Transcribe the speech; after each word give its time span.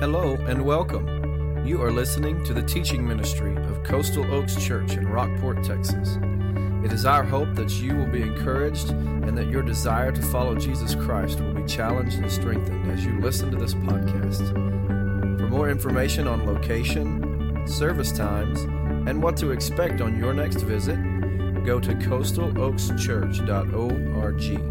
Hello 0.00 0.36
and 0.46 0.64
welcome. 0.64 1.66
You 1.66 1.82
are 1.82 1.92
listening 1.92 2.42
to 2.44 2.54
the 2.54 2.62
teaching 2.62 3.06
ministry 3.06 3.54
of 3.54 3.84
Coastal 3.84 4.24
Oaks 4.32 4.56
Church 4.56 4.94
in 4.94 5.06
Rockport, 5.06 5.62
Texas. 5.62 6.16
It 6.82 6.90
is 6.92 7.04
our 7.04 7.22
hope 7.22 7.54
that 7.54 7.70
you 7.72 7.94
will 7.94 8.06
be 8.06 8.22
encouraged 8.22 8.88
and 8.90 9.36
that 9.36 9.48
your 9.48 9.62
desire 9.62 10.10
to 10.10 10.22
follow 10.22 10.56
Jesus 10.56 10.94
Christ 10.94 11.40
will 11.40 11.52
be 11.52 11.64
challenged 11.64 12.16
and 12.16 12.32
strengthened 12.32 12.90
as 12.90 13.04
you 13.04 13.20
listen 13.20 13.50
to 13.50 13.58
this 13.58 13.74
podcast. 13.74 14.48
For 15.38 15.48
more 15.48 15.68
information 15.68 16.26
on 16.26 16.46
location, 16.46 17.66
service 17.66 18.12
times, 18.12 18.62
and 19.08 19.22
what 19.22 19.36
to 19.36 19.50
expect 19.50 20.00
on 20.00 20.18
your 20.18 20.32
next 20.32 20.62
visit, 20.62 20.96
go 21.64 21.78
to 21.78 21.94
coastaloakschurch.org. 21.94 24.69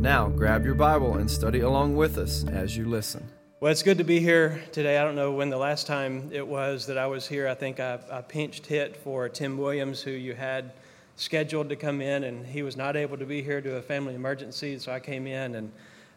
Now, 0.00 0.28
grab 0.28 0.64
your 0.64 0.76
Bible 0.76 1.16
and 1.16 1.28
study 1.28 1.58
along 1.58 1.96
with 1.96 2.18
us 2.18 2.44
as 2.46 2.76
you 2.76 2.84
listen. 2.84 3.28
Well, 3.58 3.72
it's 3.72 3.82
good 3.82 3.98
to 3.98 4.04
be 4.04 4.20
here 4.20 4.62
today. 4.70 4.96
I 4.96 5.02
don't 5.02 5.16
know 5.16 5.32
when 5.32 5.50
the 5.50 5.56
last 5.56 5.88
time 5.88 6.30
it 6.32 6.46
was 6.46 6.86
that 6.86 6.96
I 6.96 7.08
was 7.08 7.26
here. 7.26 7.48
I 7.48 7.54
think 7.54 7.80
I, 7.80 7.98
I 8.08 8.20
pinched 8.20 8.66
hit 8.66 8.96
for 8.96 9.28
Tim 9.28 9.58
Williams, 9.58 10.00
who 10.00 10.12
you 10.12 10.34
had 10.34 10.70
scheduled 11.16 11.68
to 11.70 11.76
come 11.76 12.00
in, 12.00 12.22
and 12.22 12.46
he 12.46 12.62
was 12.62 12.76
not 12.76 12.94
able 12.94 13.18
to 13.18 13.26
be 13.26 13.42
here 13.42 13.60
due 13.60 13.70
to 13.70 13.76
a 13.78 13.82
family 13.82 14.14
emergency. 14.14 14.78
So 14.78 14.92
I 14.92 15.00
came 15.00 15.26
in 15.26 15.56
and 15.56 15.72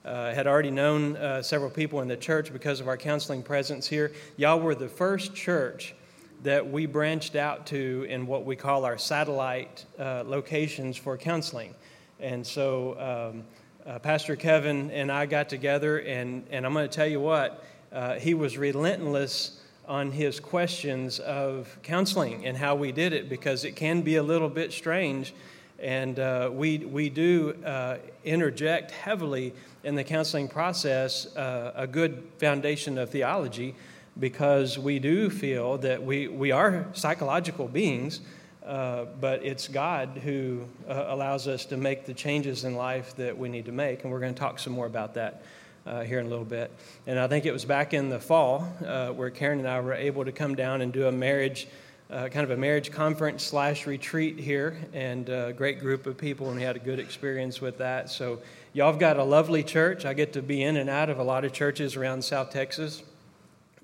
uh, 0.05 0.31
had 0.31 0.45
already 0.45 0.69
known 0.69 1.17
uh, 1.17 1.41
several 1.41 1.71
people 1.71 2.01
in 2.01 2.07
the 2.07 2.17
church 2.17 2.53
because 2.53 2.81
of 2.81 2.87
our 2.87 2.97
counseling 2.97 3.41
presence 3.41 3.87
here. 3.87 4.11
Y'all 4.37 4.59
were 4.59 4.75
the 4.75 4.89
first 4.89 5.33
church 5.33 5.95
that 6.43 6.69
we 6.69 6.85
branched 6.85 7.35
out 7.35 7.65
to 7.67 8.05
in 8.07 8.27
what 8.27 8.45
we 8.45 8.55
call 8.55 8.85
our 8.85 8.99
satellite 8.99 9.85
uh, 9.97 10.23
locations 10.23 10.97
for 10.97 11.17
counseling. 11.17 11.73
And 12.19 12.45
so 12.45 13.31
um, 13.33 13.43
uh, 13.85 13.99
Pastor 13.99 14.35
Kevin 14.35 14.91
and 14.91 15.11
I 15.11 15.25
got 15.25 15.49
together, 15.49 15.99
and, 15.99 16.43
and 16.51 16.65
I'm 16.65 16.73
going 16.73 16.87
to 16.87 16.95
tell 16.95 17.07
you 17.07 17.19
what, 17.19 17.63
uh, 17.91 18.15
he 18.15 18.33
was 18.33 18.57
relentless 18.57 19.59
on 19.87 20.11
his 20.11 20.39
questions 20.39 21.19
of 21.19 21.77
counseling 21.83 22.45
and 22.45 22.55
how 22.55 22.75
we 22.75 22.91
did 22.91 23.13
it 23.13 23.27
because 23.27 23.65
it 23.65 23.75
can 23.75 24.01
be 24.01 24.15
a 24.15 24.23
little 24.23 24.49
bit 24.49 24.71
strange. 24.71 25.33
And 25.79 26.19
uh, 26.19 26.49
we, 26.53 26.77
we 26.77 27.09
do 27.09 27.55
uh, 27.65 27.97
interject 28.23 28.91
heavily 28.91 29.53
in 29.83 29.95
the 29.95 30.03
counseling 30.03 30.47
process 30.47 31.35
uh, 31.35 31.73
a 31.75 31.87
good 31.87 32.23
foundation 32.37 32.97
of 32.97 33.09
theology 33.09 33.75
because 34.19 34.77
we 34.77 34.99
do 34.99 35.29
feel 35.29 35.77
that 35.79 36.03
we, 36.03 36.27
we 36.27 36.51
are 36.51 36.85
psychological 36.93 37.67
beings, 37.67 38.21
uh, 38.65 39.05
but 39.19 39.43
it's 39.43 39.67
God 39.67 40.21
who 40.23 40.61
uh, 40.87 41.05
allows 41.07 41.47
us 41.47 41.65
to 41.65 41.77
make 41.77 42.05
the 42.05 42.13
changes 42.13 42.63
in 42.63 42.75
life 42.75 43.15
that 43.15 43.35
we 43.35 43.49
need 43.49 43.65
to 43.65 43.71
make. 43.71 44.03
And 44.03 44.11
we're 44.11 44.19
going 44.19 44.33
to 44.33 44.39
talk 44.39 44.59
some 44.59 44.73
more 44.73 44.85
about 44.85 45.15
that 45.15 45.41
uh, 45.85 46.01
here 46.01 46.19
in 46.19 46.27
a 46.27 46.29
little 46.29 46.45
bit. 46.45 46.71
And 47.07 47.17
I 47.17 47.27
think 47.27 47.45
it 47.45 47.51
was 47.51 47.65
back 47.65 47.93
in 47.93 48.09
the 48.09 48.19
fall 48.19 48.71
uh, 48.85 49.09
where 49.09 49.31
Karen 49.31 49.59
and 49.59 49.67
I 49.67 49.79
were 49.79 49.93
able 49.93 50.25
to 50.25 50.31
come 50.31 50.53
down 50.55 50.81
and 50.81 50.93
do 50.93 51.07
a 51.07 51.11
marriage. 51.11 51.67
Uh, 52.11 52.27
kind 52.27 52.43
of 52.43 52.51
a 52.51 52.57
marriage 52.57 52.91
conference 52.91 53.41
slash 53.41 53.87
retreat 53.87 54.37
here, 54.37 54.77
and 54.93 55.29
a 55.29 55.53
great 55.53 55.79
group 55.79 56.05
of 56.05 56.17
people, 56.17 56.47
and 56.47 56.57
we 56.57 56.61
had 56.61 56.75
a 56.75 56.79
good 56.79 56.99
experience 56.99 57.61
with 57.61 57.77
that. 57.77 58.09
So, 58.09 58.41
y'all 58.73 58.91
have 58.91 58.99
got 58.99 59.15
a 59.15 59.23
lovely 59.23 59.63
church. 59.63 60.03
I 60.03 60.13
get 60.13 60.33
to 60.33 60.41
be 60.41 60.61
in 60.61 60.75
and 60.75 60.89
out 60.89 61.09
of 61.09 61.19
a 61.19 61.23
lot 61.23 61.45
of 61.45 61.53
churches 61.53 61.95
around 61.95 62.21
South 62.21 62.49
Texas, 62.49 63.03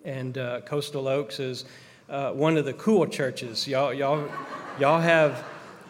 and 0.04 0.36
Coastal 0.66 1.08
Oaks 1.08 1.40
is 1.40 1.64
one 2.10 2.58
of 2.58 2.66
the 2.66 2.74
cool 2.74 3.08
churches. 3.08 3.66
Y'all, 3.66 3.94
y'all, 3.94 4.30
y'all 4.80 5.02
have 5.02 5.44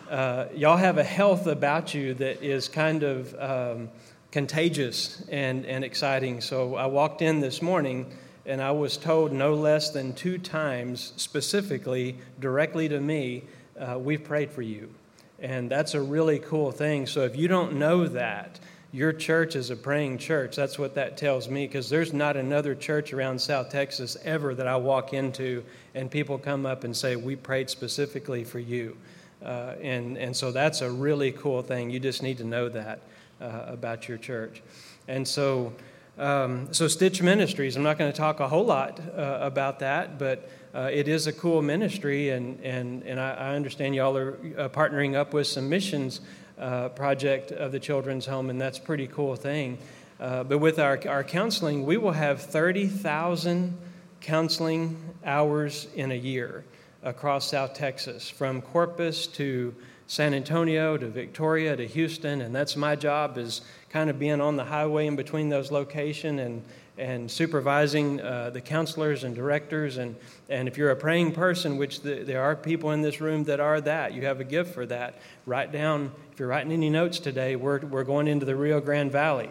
uh, 0.09 0.45
y'all 0.55 0.77
have 0.77 0.97
a 0.97 1.03
health 1.03 1.47
about 1.47 1.93
you 1.93 2.13
that 2.13 2.41
is 2.41 2.69
kind 2.69 3.03
of 3.03 3.35
um, 3.37 3.89
contagious 4.31 5.21
and, 5.29 5.65
and 5.65 5.83
exciting. 5.83 6.39
So 6.39 6.75
I 6.75 6.85
walked 6.85 7.21
in 7.21 7.41
this 7.41 7.61
morning 7.61 8.09
and 8.45 8.61
I 8.61 8.71
was 8.71 8.95
told 8.95 9.33
no 9.33 9.53
less 9.53 9.89
than 9.89 10.13
two 10.13 10.37
times, 10.37 11.11
specifically, 11.17 12.15
directly 12.39 12.87
to 12.87 13.01
me, 13.01 13.43
uh, 13.77 13.99
we've 13.99 14.23
prayed 14.23 14.49
for 14.49 14.61
you. 14.61 14.93
And 15.39 15.69
that's 15.69 15.93
a 15.93 16.01
really 16.01 16.39
cool 16.39 16.71
thing. 16.71 17.05
So 17.05 17.23
if 17.23 17.35
you 17.35 17.49
don't 17.49 17.73
know 17.73 18.07
that, 18.07 18.61
your 18.91 19.11
church 19.11 19.55
is 19.55 19.69
a 19.69 19.75
praying 19.75 20.17
church. 20.17 20.55
That's 20.55 20.79
what 20.79 20.95
that 20.95 21.17
tells 21.17 21.49
me 21.49 21.67
because 21.67 21.89
there's 21.89 22.13
not 22.13 22.37
another 22.37 22.73
church 22.73 23.13
around 23.13 23.39
South 23.39 23.69
Texas 23.69 24.17
ever 24.23 24.55
that 24.55 24.67
I 24.67 24.77
walk 24.77 25.13
into 25.13 25.63
and 25.93 26.09
people 26.09 26.37
come 26.37 26.65
up 26.65 26.83
and 26.83 26.95
say, 26.95 27.15
We 27.15 27.35
prayed 27.35 27.69
specifically 27.69 28.43
for 28.43 28.59
you. 28.59 28.95
Uh, 29.43 29.75
and, 29.81 30.17
and 30.17 30.35
so 30.35 30.51
that's 30.51 30.81
a 30.81 30.89
really 30.89 31.31
cool 31.31 31.61
thing. 31.61 31.89
You 31.89 31.99
just 31.99 32.23
need 32.23 32.37
to 32.39 32.43
know 32.43 32.69
that 32.69 33.01
uh, 33.39 33.63
about 33.67 34.07
your 34.07 34.17
church. 34.17 34.63
And 35.07 35.27
so, 35.27 35.73
um, 36.17 36.73
so 36.73 36.87
Stitch 36.87 37.21
Ministries, 37.21 37.75
I'm 37.75 37.83
not 37.83 37.97
going 37.97 38.11
to 38.11 38.17
talk 38.17 38.39
a 38.39 38.47
whole 38.47 38.65
lot 38.65 38.99
uh, 38.99 39.39
about 39.41 39.79
that, 39.79 40.17
but 40.17 40.49
uh, 40.73 40.89
it 40.91 41.07
is 41.07 41.27
a 41.27 41.33
cool 41.33 41.61
ministry, 41.61 42.29
and, 42.29 42.59
and, 42.63 43.03
and 43.03 43.19
I, 43.19 43.31
I 43.33 43.55
understand 43.55 43.95
y'all 43.95 44.17
are 44.17 44.33
uh, 44.57 44.69
partnering 44.69 45.15
up 45.15 45.33
with 45.33 45.47
some 45.47 45.69
missions 45.69 46.21
uh, 46.59 46.89
project 46.89 47.51
of 47.51 47.71
the 47.71 47.79
children's 47.79 48.25
home, 48.25 48.49
and 48.49 48.59
that's 48.59 48.77
a 48.77 48.81
pretty 48.81 49.07
cool 49.07 49.35
thing. 49.35 49.77
Uh, 50.19 50.43
but 50.43 50.57
with 50.57 50.79
our, 50.79 50.99
our 51.07 51.23
counseling, 51.23 51.85
we 51.85 51.97
will 51.97 52.11
have 52.11 52.41
30,000 52.41 53.77
counseling 54.21 54.97
hours 55.23 55.87
in 55.95 56.11
a 56.11 56.15
year 56.15 56.63
across 57.03 57.49
South 57.49 57.73
Texas, 57.73 58.29
from 58.29 58.61
Corpus 58.61 59.27
to 59.27 59.75
San 60.07 60.33
Antonio 60.33 60.97
to 60.97 61.07
Victoria 61.07 61.75
to 61.75 61.85
Houston, 61.85 62.41
and 62.41 62.55
that's 62.55 62.75
my 62.75 62.95
job 62.95 63.37
is 63.37 63.61
kind 63.89 64.09
of 64.09 64.17
being 64.17 64.41
on 64.41 64.55
the 64.55 64.63
highway 64.63 65.05
in 65.05 65.15
between 65.15 65.49
those 65.49 65.71
locations 65.71 66.39
and, 66.39 66.63
and 66.97 67.29
supervising 67.29 68.19
uh, 68.21 68.49
the 68.49 68.61
counselors 68.61 69.23
and 69.23 69.35
directors. 69.35 69.97
And, 69.97 70.15
and 70.49 70.67
if 70.67 70.77
you're 70.77 70.91
a 70.91 70.95
praying 70.95 71.33
person, 71.33 71.77
which 71.77 72.01
the, 72.01 72.23
there 72.23 72.41
are 72.41 72.55
people 72.55 72.91
in 72.91 73.01
this 73.01 73.21
room 73.21 73.43
that 73.45 73.59
are 73.59 73.79
that, 73.81 74.13
you 74.13 74.25
have 74.25 74.39
a 74.39 74.43
gift 74.43 74.73
for 74.73 74.85
that. 74.87 75.19
Write 75.45 75.71
down, 75.71 76.11
if 76.31 76.39
you're 76.39 76.47
writing 76.47 76.71
any 76.71 76.89
notes 76.89 77.19
today, 77.19 77.55
we're, 77.55 77.79
we're 77.79 78.03
going 78.03 78.27
into 78.27 78.45
the 78.45 78.55
Rio 78.55 78.81
Grande 78.81 79.11
Valley. 79.11 79.49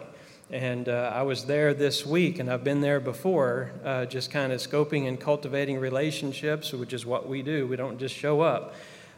And 0.49 0.87
uh, 0.87 1.11
I 1.13 1.23
was 1.23 1.43
there 1.45 1.73
this 1.73 2.05
week, 2.05 2.39
and 2.39 2.49
I've 2.49 2.63
been 2.63 2.79
there 2.79 3.01
before, 3.01 3.71
uh, 3.83 4.05
just 4.05 4.31
kind 4.31 4.53
of 4.53 4.61
scoping 4.61 5.07
and 5.07 5.19
cultivating 5.19 5.77
relationships, 5.77 6.71
which 6.71 6.93
is 6.93 7.05
what 7.05 7.27
we 7.27 7.41
do. 7.41 7.67
We 7.67 7.75
don't 7.75 7.99
just 7.99 8.15
show 8.15 8.39
up. 8.39 8.73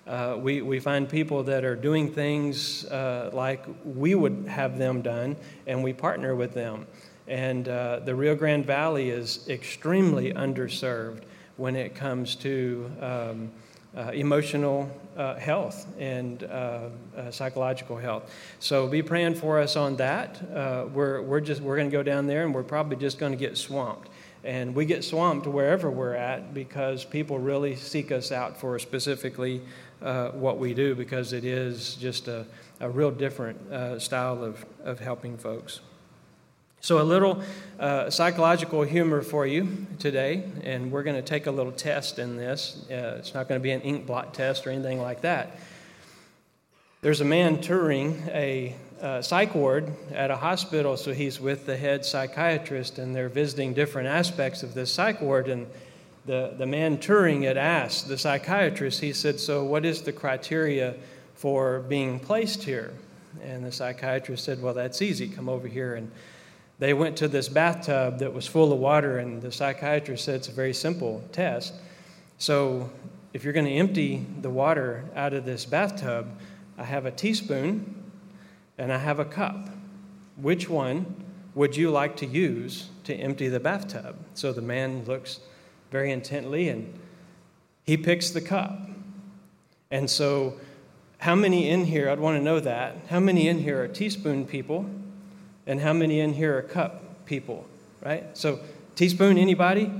Uh, 0.08 0.38
we, 0.40 0.64
we 0.64 0.80
find 0.80 1.08
people 1.08 1.44
that 1.44 1.64
are 1.64 1.76
doing 1.76 2.12
things 2.12 2.84
uh, 2.86 3.30
like 3.32 3.64
we 3.86 4.16
would 4.16 4.46
have 4.48 4.80
them 4.80 5.04
done, 5.04 5.36
and 5.68 5.84
we 5.84 5.94
partner 5.94 6.36
with 6.36 6.56
them. 6.56 6.88
And 7.30 7.70
uh, 7.70 8.00
the 8.00 8.16
Rio 8.16 8.36
Grande 8.36 8.66
Valley 8.66 9.12
is 9.12 9.48
extremely 9.48 10.34
underserved 10.34 11.22
when 11.58 11.76
it 11.76 11.94
comes 11.94 12.36
to 12.38 12.92
um, 13.00 13.52
uh, 13.96 14.12
emotional 14.14 14.90
uh, 15.16 15.36
health 15.36 15.88
and 16.00 16.44
uh, 16.44 16.90
psychological 17.30 17.98
health. 17.98 18.34
So 18.60 18.88
be 18.88 19.04
praying 19.04 19.36
for 19.36 19.60
us 19.60 19.76
on 19.76 19.96
that. 19.98 20.42
we're, 20.92 21.22
we're, 21.22 21.40
just, 21.40 21.62
we're 21.62 21.78
going 21.78 21.90
to 21.90 21.96
go 21.96 22.04
down 22.04 22.26
there, 22.26 22.44
and 22.46 22.54
we're 22.54 22.64
probably 22.64 22.98
just 22.98 23.20
going 23.20 23.32
to 23.32 23.38
get 23.38 23.58
swamped. 23.58 24.10
And 24.44 24.74
we 24.74 24.86
get 24.86 25.04
swamped 25.04 25.48
wherever 25.48 25.92
we're 25.92 26.16
at 26.16 26.54
because 26.54 27.04
people 27.06 27.40
really 27.40 27.76
seek 27.76 28.12
us 28.12 28.32
out 28.32 28.58
for 28.58 28.80
specifically 28.80 29.62
uh, 30.02 30.30
what 30.30 30.58
we 30.58 30.74
do 30.74 30.96
because 30.96 31.34
it 31.34 31.44
is 31.44 31.96
just 31.96 32.28
a, 32.28 32.46
a 32.80 32.90
real 32.90 33.12
different 33.12 33.60
uh, 33.72 34.00
style 34.00 34.44
of, 34.44 34.66
of 34.84 35.00
helping 35.00 35.38
folks. 35.38 35.82
So, 36.82 37.02
a 37.02 37.04
little 37.04 37.44
uh, 37.78 38.10
psychological 38.10 38.84
humor 38.84 39.22
for 39.22 39.46
you 39.46 39.86
today, 40.00 40.46
and 40.64 40.94
we're 40.94 41.04
going 41.04 41.18
to 41.18 41.22
take 41.22 41.46
a 41.46 41.52
little 41.52 41.74
test 41.74 42.20
in 42.20 42.38
this. 42.38 42.86
Uh, 42.90 43.18
it's 43.20 43.34
not 43.34 43.50
going 43.50 43.60
to 43.60 43.64
be 43.64 43.72
an 43.72 43.82
ink 43.82 44.08
blot 44.08 44.34
test 44.34 44.66
or 44.66 44.70
anything 44.70 45.02
like 45.02 45.20
that. 45.22 45.60
There's 47.02 47.20
a 47.20 47.26
man 47.26 47.60
touring 47.60 48.24
a 48.30 48.78
uh, 49.02 49.22
psych 49.22 49.56
ward 49.56 49.92
at 50.14 50.32
a 50.32 50.38
hospital, 50.38 50.96
so 50.96 51.12
he's 51.14 51.38
with 51.38 51.66
the 51.66 51.76
head 51.76 52.06
psychiatrist, 52.06 52.98
and 52.98 53.14
they're 53.14 53.28
visiting 53.28 53.74
different 53.74 54.08
aspects 54.08 54.64
of 54.64 54.74
this 54.74 54.90
psych 54.90 55.20
ward. 55.20 55.50
And 55.50 55.68
the, 56.26 56.56
the 56.58 56.66
man 56.66 56.98
touring 56.98 57.44
it 57.44 57.58
asked 57.58 58.08
the 58.08 58.18
psychiatrist, 58.18 59.02
he 59.02 59.12
said, 59.12 59.38
So, 59.42 59.66
what 59.66 59.84
is 59.84 60.04
the 60.04 60.14
criteria 60.14 60.96
for 61.36 61.82
being 61.82 62.22
placed 62.22 62.64
here? 62.64 62.94
And 63.44 63.66
the 63.66 63.72
psychiatrist 63.74 64.46
said, 64.46 64.62
Well, 64.62 64.74
that's 64.74 65.02
easy. 65.02 65.28
Come 65.28 65.50
over 65.50 65.68
here. 65.68 65.96
And 65.96 66.10
they 66.80 66.94
went 66.94 67.18
to 67.18 67.28
this 67.28 67.50
bathtub 67.50 68.20
that 68.20 68.34
was 68.34 68.48
full 68.48 68.74
of 68.74 68.80
water, 68.80 69.20
and 69.20 69.42
the 69.42 69.52
psychiatrist 69.52 70.26
said, 70.26 70.36
It's 70.36 70.48
a 70.48 70.52
very 70.52 70.74
simple 70.74 71.24
test. 71.32 71.74
So, 72.38 72.90
if 73.34 73.44
you're 73.44 73.54
going 73.54 73.66
to 73.66 73.72
empty 73.72 74.26
the 74.42 74.50
water 74.50 75.06
out 75.16 75.34
of 75.34 75.46
this 75.46 75.66
bathtub, 75.66 76.28
I 76.78 76.84
have 76.84 77.06
a 77.06 77.12
teaspoon 77.12 78.12
and 78.78 78.92
I 78.92 78.98
have 78.98 79.20
a 79.20 79.26
cup. 79.26 79.70
Which 80.38 80.70
one 80.70 81.26
would 81.54 81.76
you 81.76 81.92
like 81.92 82.16
to 82.18 82.26
use 82.26 82.90
to 83.04 83.14
empty 83.14 83.50
the 83.50 83.60
bathtub? 83.60 84.16
So 84.34 84.54
the 84.54 84.62
man 84.62 85.04
looks 85.06 85.42
very 85.92 86.12
intently, 86.12 86.70
and 86.70 86.98
he 87.84 87.98
picks 87.98 88.30
the 88.30 88.42
cup. 88.42 88.80
And 89.92 90.10
so, 90.10 90.60
how 91.18 91.36
many 91.36 91.70
in 91.70 91.86
here, 91.86 92.10
I'd 92.10 92.20
want 92.20 92.38
to 92.38 92.44
know 92.44 92.60
that, 92.62 92.96
how 93.10 93.20
many 93.20 93.50
in 93.50 93.60
here 93.60 93.84
are 93.84 93.88
teaspoon 93.88 94.46
people, 94.46 94.90
And 95.70 95.80
how 95.80 95.94
many 95.94 96.20
in 96.20 96.34
here 96.34 96.58
are 96.58 96.64
cup 96.64 97.26
people, 97.28 97.64
right? 98.04 98.36
So, 98.36 98.60
teaspoon, 98.96 99.38
anybody? 99.38 99.92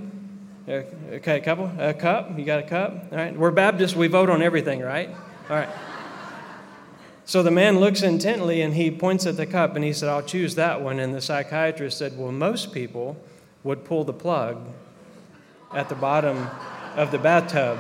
Uh, 0.68 0.82
okay, 1.12 1.38
a 1.38 1.42
couple? 1.42 1.72
A 1.78 1.94
cup? 1.94 2.40
You 2.40 2.44
got 2.44 2.58
a 2.58 2.68
cup? 2.68 3.06
All 3.12 3.18
right. 3.20 3.38
We're 3.38 3.52
Baptists, 3.52 3.96
we 3.96 4.08
vote 4.08 4.32
on 4.32 4.42
everything, 4.42 4.80
right? 4.82 5.10
All 5.48 5.56
right. 5.56 5.70
So 7.26 7.44
the 7.44 7.52
man 7.52 7.80
looks 7.80 8.02
intently 8.02 8.64
and 8.64 8.74
he 8.74 8.90
points 8.90 9.28
at 9.28 9.38
the 9.38 9.46
cup 9.46 9.76
and 9.76 9.86
he 9.86 9.94
said, 9.94 10.10
I'll 10.10 10.24
choose 10.24 10.56
that 10.56 10.82
one. 10.82 10.98
And 10.98 11.14
the 11.14 11.22
psychiatrist 11.22 12.00
said, 12.00 12.18
Well, 12.18 12.32
most 12.32 12.74
people 12.74 13.16
would 13.64 13.86
pull 13.86 14.04
the 14.04 14.14
plug 14.14 14.68
at 15.72 15.88
the 15.88 15.94
bottom 15.94 16.50
of 16.96 17.12
the 17.12 17.20
bathtub. 17.20 17.78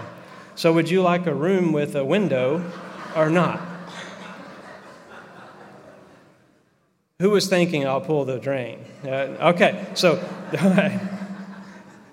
So 0.53 0.71
would 0.73 0.91
you 0.91 1.01
like 1.01 1.25
a 1.25 1.33
room 1.33 1.71
with 1.71 1.95
a 1.95 2.05
window 2.05 2.71
or 3.15 3.31
not? 3.31 3.68
Who 7.21 7.31
was 7.31 7.49
thinking 7.49 7.85
I'll 7.85 7.99
pull 7.99 8.23
the 8.23 8.39
drain? 8.39 8.79
Uh, 9.03 9.51
okay, 9.51 9.85
so 9.93 10.23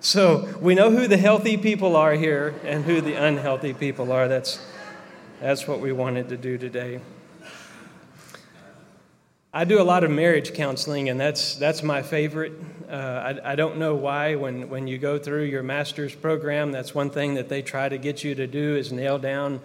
so 0.00 0.58
we 0.61 0.75
know 0.75 0.91
who 0.91 1.06
the 1.06 1.17
healthy 1.17 1.56
people 1.56 1.94
are 1.94 2.14
here 2.14 2.56
and 2.64 2.85
who 2.85 3.00
the 3.00 3.14
unhealthy 3.14 3.73
people 3.73 4.11
are. 4.11 4.26
That's 4.26 4.58
that's 5.41 5.69
what 5.69 5.79
we 5.79 5.93
wanted 5.93 6.31
to 6.31 6.37
do 6.37 6.58
today. 6.58 6.99
I 9.55 9.64
do 9.64 9.81
a 9.81 9.85
lot 9.85 10.03
of 10.03 10.11
marriage 10.11 10.55
counseling, 10.55 11.08
and 11.08 11.20
that's, 11.20 11.55
that's 11.55 11.82
my 11.82 12.03
favorite. 12.03 12.53
Uh, 12.91 12.93
I, 12.93 13.53
I 13.53 13.55
don't 13.55 13.79
know 13.79 13.94
why. 13.94 14.35
When, 14.35 14.69
when 14.69 14.87
you 14.87 14.99
go 14.99 15.19
through 15.19 15.44
your 15.44 15.62
master's 15.62 16.14
program, 16.14 16.73
that's 16.73 16.94
one 16.94 17.08
thing 17.08 17.35
that 17.35 17.49
they 17.49 17.62
try 17.62 17.88
to 17.88 17.97
get 17.97 18.23
you 18.23 18.35
to 18.35 18.47
do 18.47 18.76
is 18.76 18.93
nail 18.93 19.19
down 19.19 19.61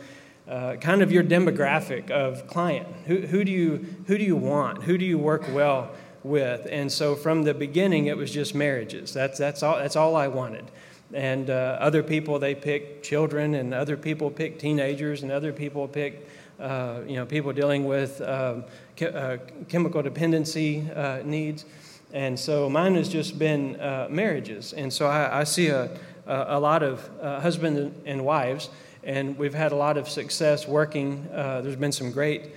uh, 0.51 0.75
kind 0.75 1.01
of 1.01 1.13
your 1.13 1.23
demographic 1.23 2.11
of 2.11 2.45
client. 2.45 2.85
Who, 3.05 3.21
who, 3.21 3.45
do 3.45 3.51
you, 3.51 3.85
who 4.07 4.17
do 4.17 4.23
you 4.25 4.35
want? 4.35 4.83
Who 4.83 4.97
do 4.97 5.05
you 5.05 5.17
work 5.17 5.45
well 5.53 5.91
with? 6.23 6.67
And 6.69 6.91
so 6.91 7.15
from 7.15 7.43
the 7.43 7.53
beginning, 7.53 8.07
it 8.07 8.17
was 8.17 8.31
just 8.31 8.53
marriages. 8.53 9.13
That's, 9.13 9.37
that's, 9.37 9.63
all, 9.63 9.77
that's 9.77 9.95
all 9.95 10.17
I 10.17 10.27
wanted. 10.27 10.69
And 11.13 11.49
uh, 11.49 11.77
other 11.79 12.03
people, 12.03 12.37
they 12.37 12.53
pick 12.53 13.01
children, 13.01 13.55
and 13.55 13.73
other 13.73 13.95
people 13.95 14.29
pick 14.29 14.59
teenagers, 14.59 15.23
and 15.23 15.31
other 15.31 15.53
people 15.53 15.87
pick 15.87 16.27
uh, 16.59 16.99
you 17.07 17.15
know, 17.15 17.25
people 17.25 17.53
dealing 17.53 17.85
with 17.85 18.21
um, 18.21 18.65
uh, 19.01 19.37
chemical 19.69 20.01
dependency 20.01 20.85
uh, 20.93 21.21
needs. 21.23 21.65
And 22.13 22.37
so 22.37 22.69
mine 22.69 22.95
has 22.95 23.07
just 23.07 23.39
been 23.39 23.79
uh, 23.79 24.07
marriages. 24.09 24.73
And 24.73 24.91
so 24.91 25.07
I, 25.07 25.39
I 25.39 25.43
see 25.45 25.69
a, 25.69 25.97
a, 26.27 26.59
lot 26.59 26.83
of 26.83 27.09
husbands 27.21 27.95
and 28.05 28.25
wives, 28.25 28.69
and 29.03 29.37
we've 29.37 29.53
had 29.53 29.71
a 29.71 29.75
lot 29.75 29.97
of 29.97 30.07
success 30.07 30.67
working. 30.67 31.27
Uh, 31.33 31.61
there's 31.61 31.75
been 31.75 31.91
some 31.91 32.11
great 32.11 32.51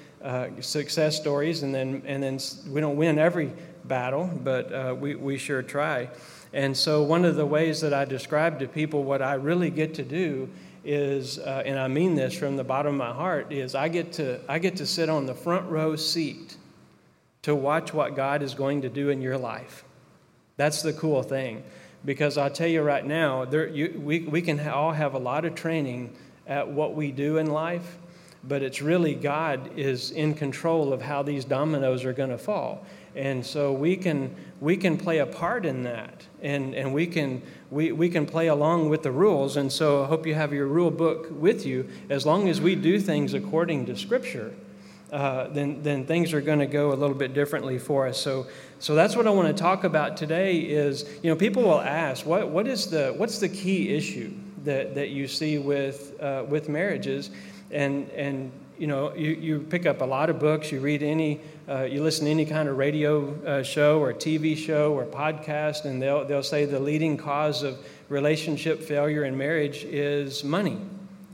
success 0.61 1.17
stories, 1.17 1.63
and 1.63 1.75
then, 1.75 2.03
and 2.07 2.23
then 2.23 2.39
we 2.71 2.81
don't 2.81 2.97
win 2.97 3.19
every 3.19 3.53
battle, 3.85 4.31
but 4.43 4.99
we, 4.99 5.15
we 5.15 5.37
sure 5.37 5.63
try. 5.63 6.09
And 6.55 6.77
so, 6.77 7.03
one 7.03 7.25
of 7.25 7.35
the 7.35 7.45
ways 7.45 7.81
that 7.81 7.93
I 7.93 8.05
describe 8.05 8.61
to 8.61 8.69
people 8.69 9.03
what 9.03 9.21
I 9.21 9.35
really 9.35 9.71
get 9.71 9.95
to 9.95 10.05
do 10.05 10.49
is, 10.85 11.39
uh, 11.39 11.63
and 11.67 11.79
I 11.79 11.89
mean 11.89 12.15
this 12.15 12.33
from 12.33 12.57
the 12.57 12.63
bottom 12.63 12.95
of 12.95 12.99
my 12.99 13.13
heart, 13.13 13.53
is 13.53 13.75
I 13.75 13.89
get 13.89 14.13
to 14.15 14.39
I 14.49 14.61
get 14.61 14.77
to 14.77 14.87
sit 14.87 15.09
on 15.09 15.27
the 15.27 15.35
front 15.35 15.69
row 15.69 15.97
seat 15.97 16.57
to 17.43 17.57
watch 17.57 17.93
what 17.93 18.15
God 18.15 18.41
is 18.41 18.55
going 18.55 18.83
to 18.83 18.89
do 18.89 19.09
in 19.09 19.21
your 19.21 19.37
life. 19.37 19.85
That's 20.57 20.81
the 20.83 20.93
cool 20.93 21.25
thing, 21.25 21.65
because 22.05 22.39
I'll 22.39 22.51
tell 22.51 22.69
you 22.69 22.83
right 22.83 23.05
now, 23.05 23.45
there, 23.45 23.67
you, 23.67 24.01
we 24.03 24.21
we 24.21 24.41
can 24.41 24.61
all 24.61 24.93
have 24.93 25.15
a 25.15 25.19
lot 25.19 25.45
of 25.45 25.57
training 25.57 26.17
at 26.47 26.69
what 26.69 26.95
we 26.95 27.11
do 27.11 27.39
in 27.39 27.47
life, 27.47 27.99
but 28.47 28.63
it's 28.63 28.83
really 28.83 29.15
God 29.15 29.71
is 29.77 30.11
in 30.11 30.35
control 30.35 30.93
of 30.93 31.01
how 31.01 31.23
these 31.23 31.45
dominoes 31.45 32.05
are 32.05 32.13
going 32.13 32.31
to 32.31 32.39
fall. 32.39 32.85
And 33.17 33.47
so 33.47 33.73
we 33.73 33.97
can, 33.97 34.35
we 34.61 34.77
can 34.77 34.99
play 34.99 35.19
a 35.19 35.27
part 35.27 35.65
in 35.65 35.85
that, 35.85 36.27
and, 36.43 36.75
and 36.75 36.93
we, 36.93 37.07
can, 37.07 37.43
we, 37.71 37.93
we 37.93 38.09
can 38.09 38.27
play 38.27 38.49
along 38.49 38.89
with 38.89 39.03
the 39.03 39.13
rules. 39.13 39.57
And 39.57 39.71
so 39.71 40.03
I 40.03 40.07
hope 40.07 40.27
you 40.27 40.35
have 40.35 40.53
your 40.53 40.67
rule 40.67 40.91
book 40.91 41.29
with 41.31 41.65
you. 41.65 41.89
As 42.11 42.27
long 42.27 42.49
as 42.49 42.61
we 42.61 42.75
do 42.75 42.99
things 42.99 43.33
according 43.33 43.87
to 43.87 43.97
Scripture, 43.97 44.53
uh, 45.13 45.47
then, 45.49 45.81
then 45.85 46.05
things 46.05 46.33
are 46.33 46.41
going 46.41 46.59
to 46.59 46.67
go 46.67 46.93
a 46.93 46.97
little 46.97 47.15
bit 47.15 47.35
differently 47.35 47.79
for 47.79 48.09
us. 48.09 48.19
So, 48.19 48.49
so 48.81 48.97
that's 48.97 49.15
what 49.15 49.29
I 49.29 49.31
want 49.31 49.57
to 49.57 49.63
talk 49.63 49.85
about 49.85 50.17
today 50.17 50.59
is, 50.59 51.09
you 51.23 51.31
know, 51.31 51.37
people 51.37 51.63
will 51.63 51.81
ask, 51.81 52.27
what, 52.27 52.49
what 52.49 52.67
is 52.67 52.89
the, 52.89 53.15
what's 53.17 53.39
the 53.39 53.49
key 53.49 53.95
issue 53.95 54.35
that, 54.65 54.95
that 54.95 55.11
you 55.11 55.29
see 55.29 55.59
with, 55.59 56.21
uh, 56.21 56.45
with 56.49 56.69
marriages? 56.69 57.31
And, 57.71 58.11
and 58.11 58.53
you 58.79 58.87
know, 58.87 59.15
you, 59.15 59.31
you 59.31 59.61
pick 59.61 59.87
up 59.87 60.01
a 60.01 60.05
lot 60.05 60.31
of 60.31 60.39
books, 60.39 60.73
you 60.73 60.81
read 60.81 61.03
any, 61.03 61.41
uh, 61.69 61.83
you 61.83 62.03
listen 62.03 62.25
to 62.25 62.31
any 62.31 62.45
kind 62.45 62.69
of 62.69 62.77
radio 62.77 63.33
uh, 63.45 63.63
show 63.63 64.01
or 64.01 64.13
TV 64.13 64.57
show 64.57 64.93
or 64.93 65.05
podcast, 65.05 65.85
and 65.85 66.03
they'll, 66.03 66.25
they'll 66.25 66.43
say 66.43 66.65
the 66.65 66.81
leading 66.81 67.17
cause 67.17 67.63
of 67.63 67.79
relationship 68.09 68.83
failure 68.83 69.25
in 69.25 69.39
marriage 69.39 69.85
is 69.85 70.43
money. 70.43 70.79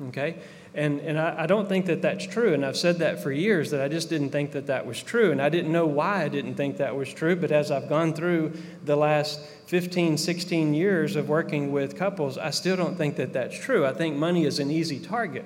Okay? 0.08 0.36
And, 0.72 1.00
and 1.00 1.19
I, 1.19 1.43
I, 1.43 1.46
don't 1.46 1.69
think 1.69 1.87
that 1.87 2.00
that's 2.00 2.25
true. 2.25 2.55
And 2.55 2.64
I've 2.64 2.76
said 2.76 2.99
that 2.99 3.20
for 3.20 3.32
years 3.32 3.72
that 3.72 3.81
I 3.81 3.88
just 3.88 4.08
didn't 4.08 4.31
think 4.31 4.52
that 4.52 4.69
that 4.69 4.87
was 4.87 5.02
true. 5.02 5.32
And 5.32 5.43
I 5.43 5.49
didn't 5.49 5.72
know 5.72 5.87
why 5.87 6.22
I 6.22 6.28
didn't 6.28 6.55
think 6.55 6.76
that 6.76 6.94
was 6.94 7.12
true. 7.12 7.34
But 7.34 7.50
as 7.50 7.72
I've 7.72 7.88
gone 7.88 8.14
through 8.14 8.52
the 8.84 8.94
last 8.94 9.40
15, 9.67 10.17
16 10.17 10.75
years 10.75 11.17
of 11.17 11.28
working 11.28 11.72
with 11.72 11.96
couples, 11.96 12.38
I 12.38 12.50
still 12.50 12.76
don't 12.76 12.96
think 12.96 13.17
that 13.17 13.32
that's 13.32 13.58
true. 13.58 13.84
I 13.84 13.93
think 13.93 14.17
money 14.17 14.44
is 14.44 14.61
an 14.61 14.70
easy 14.70 15.00
target. 15.00 15.44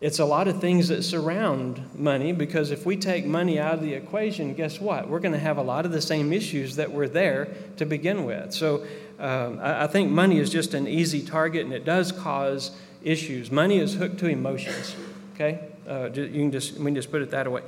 It's 0.00 0.18
a 0.18 0.24
lot 0.24 0.48
of 0.48 0.60
things 0.60 0.88
that 0.88 1.02
surround 1.02 1.82
money 1.94 2.32
because 2.32 2.70
if 2.70 2.84
we 2.84 2.96
take 2.96 3.24
money 3.24 3.58
out 3.58 3.74
of 3.74 3.80
the 3.80 3.94
equation, 3.94 4.54
guess 4.54 4.80
what? 4.80 5.08
We're 5.08 5.20
going 5.20 5.32
to 5.32 5.38
have 5.38 5.56
a 5.56 5.62
lot 5.62 5.86
of 5.86 5.92
the 5.92 6.02
same 6.02 6.32
issues 6.32 6.76
that 6.76 6.92
were 6.92 7.08
there 7.08 7.54
to 7.78 7.86
begin 7.86 8.24
with. 8.24 8.52
So 8.52 8.86
um, 9.18 9.58
I, 9.60 9.84
I 9.84 9.86
think 9.86 10.10
money 10.10 10.38
is 10.38 10.50
just 10.50 10.74
an 10.74 10.86
easy 10.86 11.22
target 11.22 11.64
and 11.64 11.72
it 11.72 11.84
does 11.84 12.12
cause 12.12 12.72
issues. 13.04 13.50
Money 13.50 13.78
is 13.78 13.94
hooked 13.94 14.18
to 14.18 14.26
emotions, 14.26 14.96
okay? 15.34 15.68
Uh, 15.88 16.10
you 16.12 16.28
can 16.28 16.50
just, 16.50 16.78
we 16.78 16.86
can 16.86 16.94
just 16.94 17.10
put 17.10 17.22
it 17.22 17.30
that 17.30 17.50
way. 17.50 17.62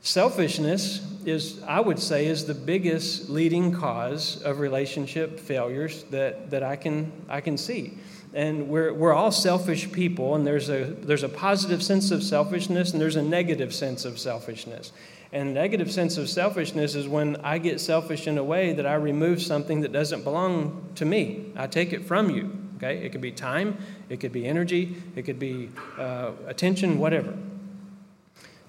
Selfishness 0.00 1.00
is, 1.24 1.62
I 1.62 1.80
would 1.80 1.98
say, 1.98 2.26
is 2.26 2.44
the 2.44 2.54
biggest 2.54 3.30
leading 3.30 3.72
cause 3.72 4.42
of 4.42 4.58
relationship 4.60 5.40
failures 5.40 6.04
that, 6.10 6.50
that 6.50 6.62
I, 6.62 6.76
can, 6.76 7.10
I 7.28 7.40
can 7.40 7.56
see 7.56 7.98
and 8.34 8.68
we're, 8.68 8.92
we're 8.92 9.14
all 9.14 9.30
selfish 9.30 9.90
people, 9.92 10.34
and 10.34 10.44
there's 10.44 10.68
a, 10.68 10.84
there's 10.84 11.22
a 11.22 11.28
positive 11.28 11.82
sense 11.82 12.10
of 12.10 12.22
selfishness 12.22 12.92
and 12.92 13.00
there's 13.00 13.16
a 13.16 13.22
negative 13.22 13.72
sense 13.72 14.04
of 14.04 14.18
selfishness. 14.18 14.92
And 15.32 15.54
negative 15.54 15.90
sense 15.90 16.16
of 16.16 16.28
selfishness 16.28 16.96
is 16.96 17.08
when 17.08 17.36
I 17.36 17.58
get 17.58 17.80
selfish 17.80 18.26
in 18.26 18.36
a 18.36 18.44
way 18.44 18.72
that 18.72 18.86
I 18.86 18.94
remove 18.94 19.40
something 19.40 19.80
that 19.82 19.92
doesn't 19.92 20.24
belong 20.24 20.90
to 20.96 21.04
me. 21.04 21.52
I 21.56 21.66
take 21.68 21.92
it 21.92 22.04
from 22.04 22.30
you. 22.30 22.56
Okay? 22.76 22.98
It 22.98 23.10
could 23.10 23.20
be 23.20 23.32
time, 23.32 23.78
it 24.08 24.20
could 24.20 24.32
be 24.32 24.46
energy, 24.46 24.96
it 25.16 25.22
could 25.22 25.38
be 25.38 25.70
uh, 25.98 26.32
attention, 26.46 26.98
whatever. 26.98 27.34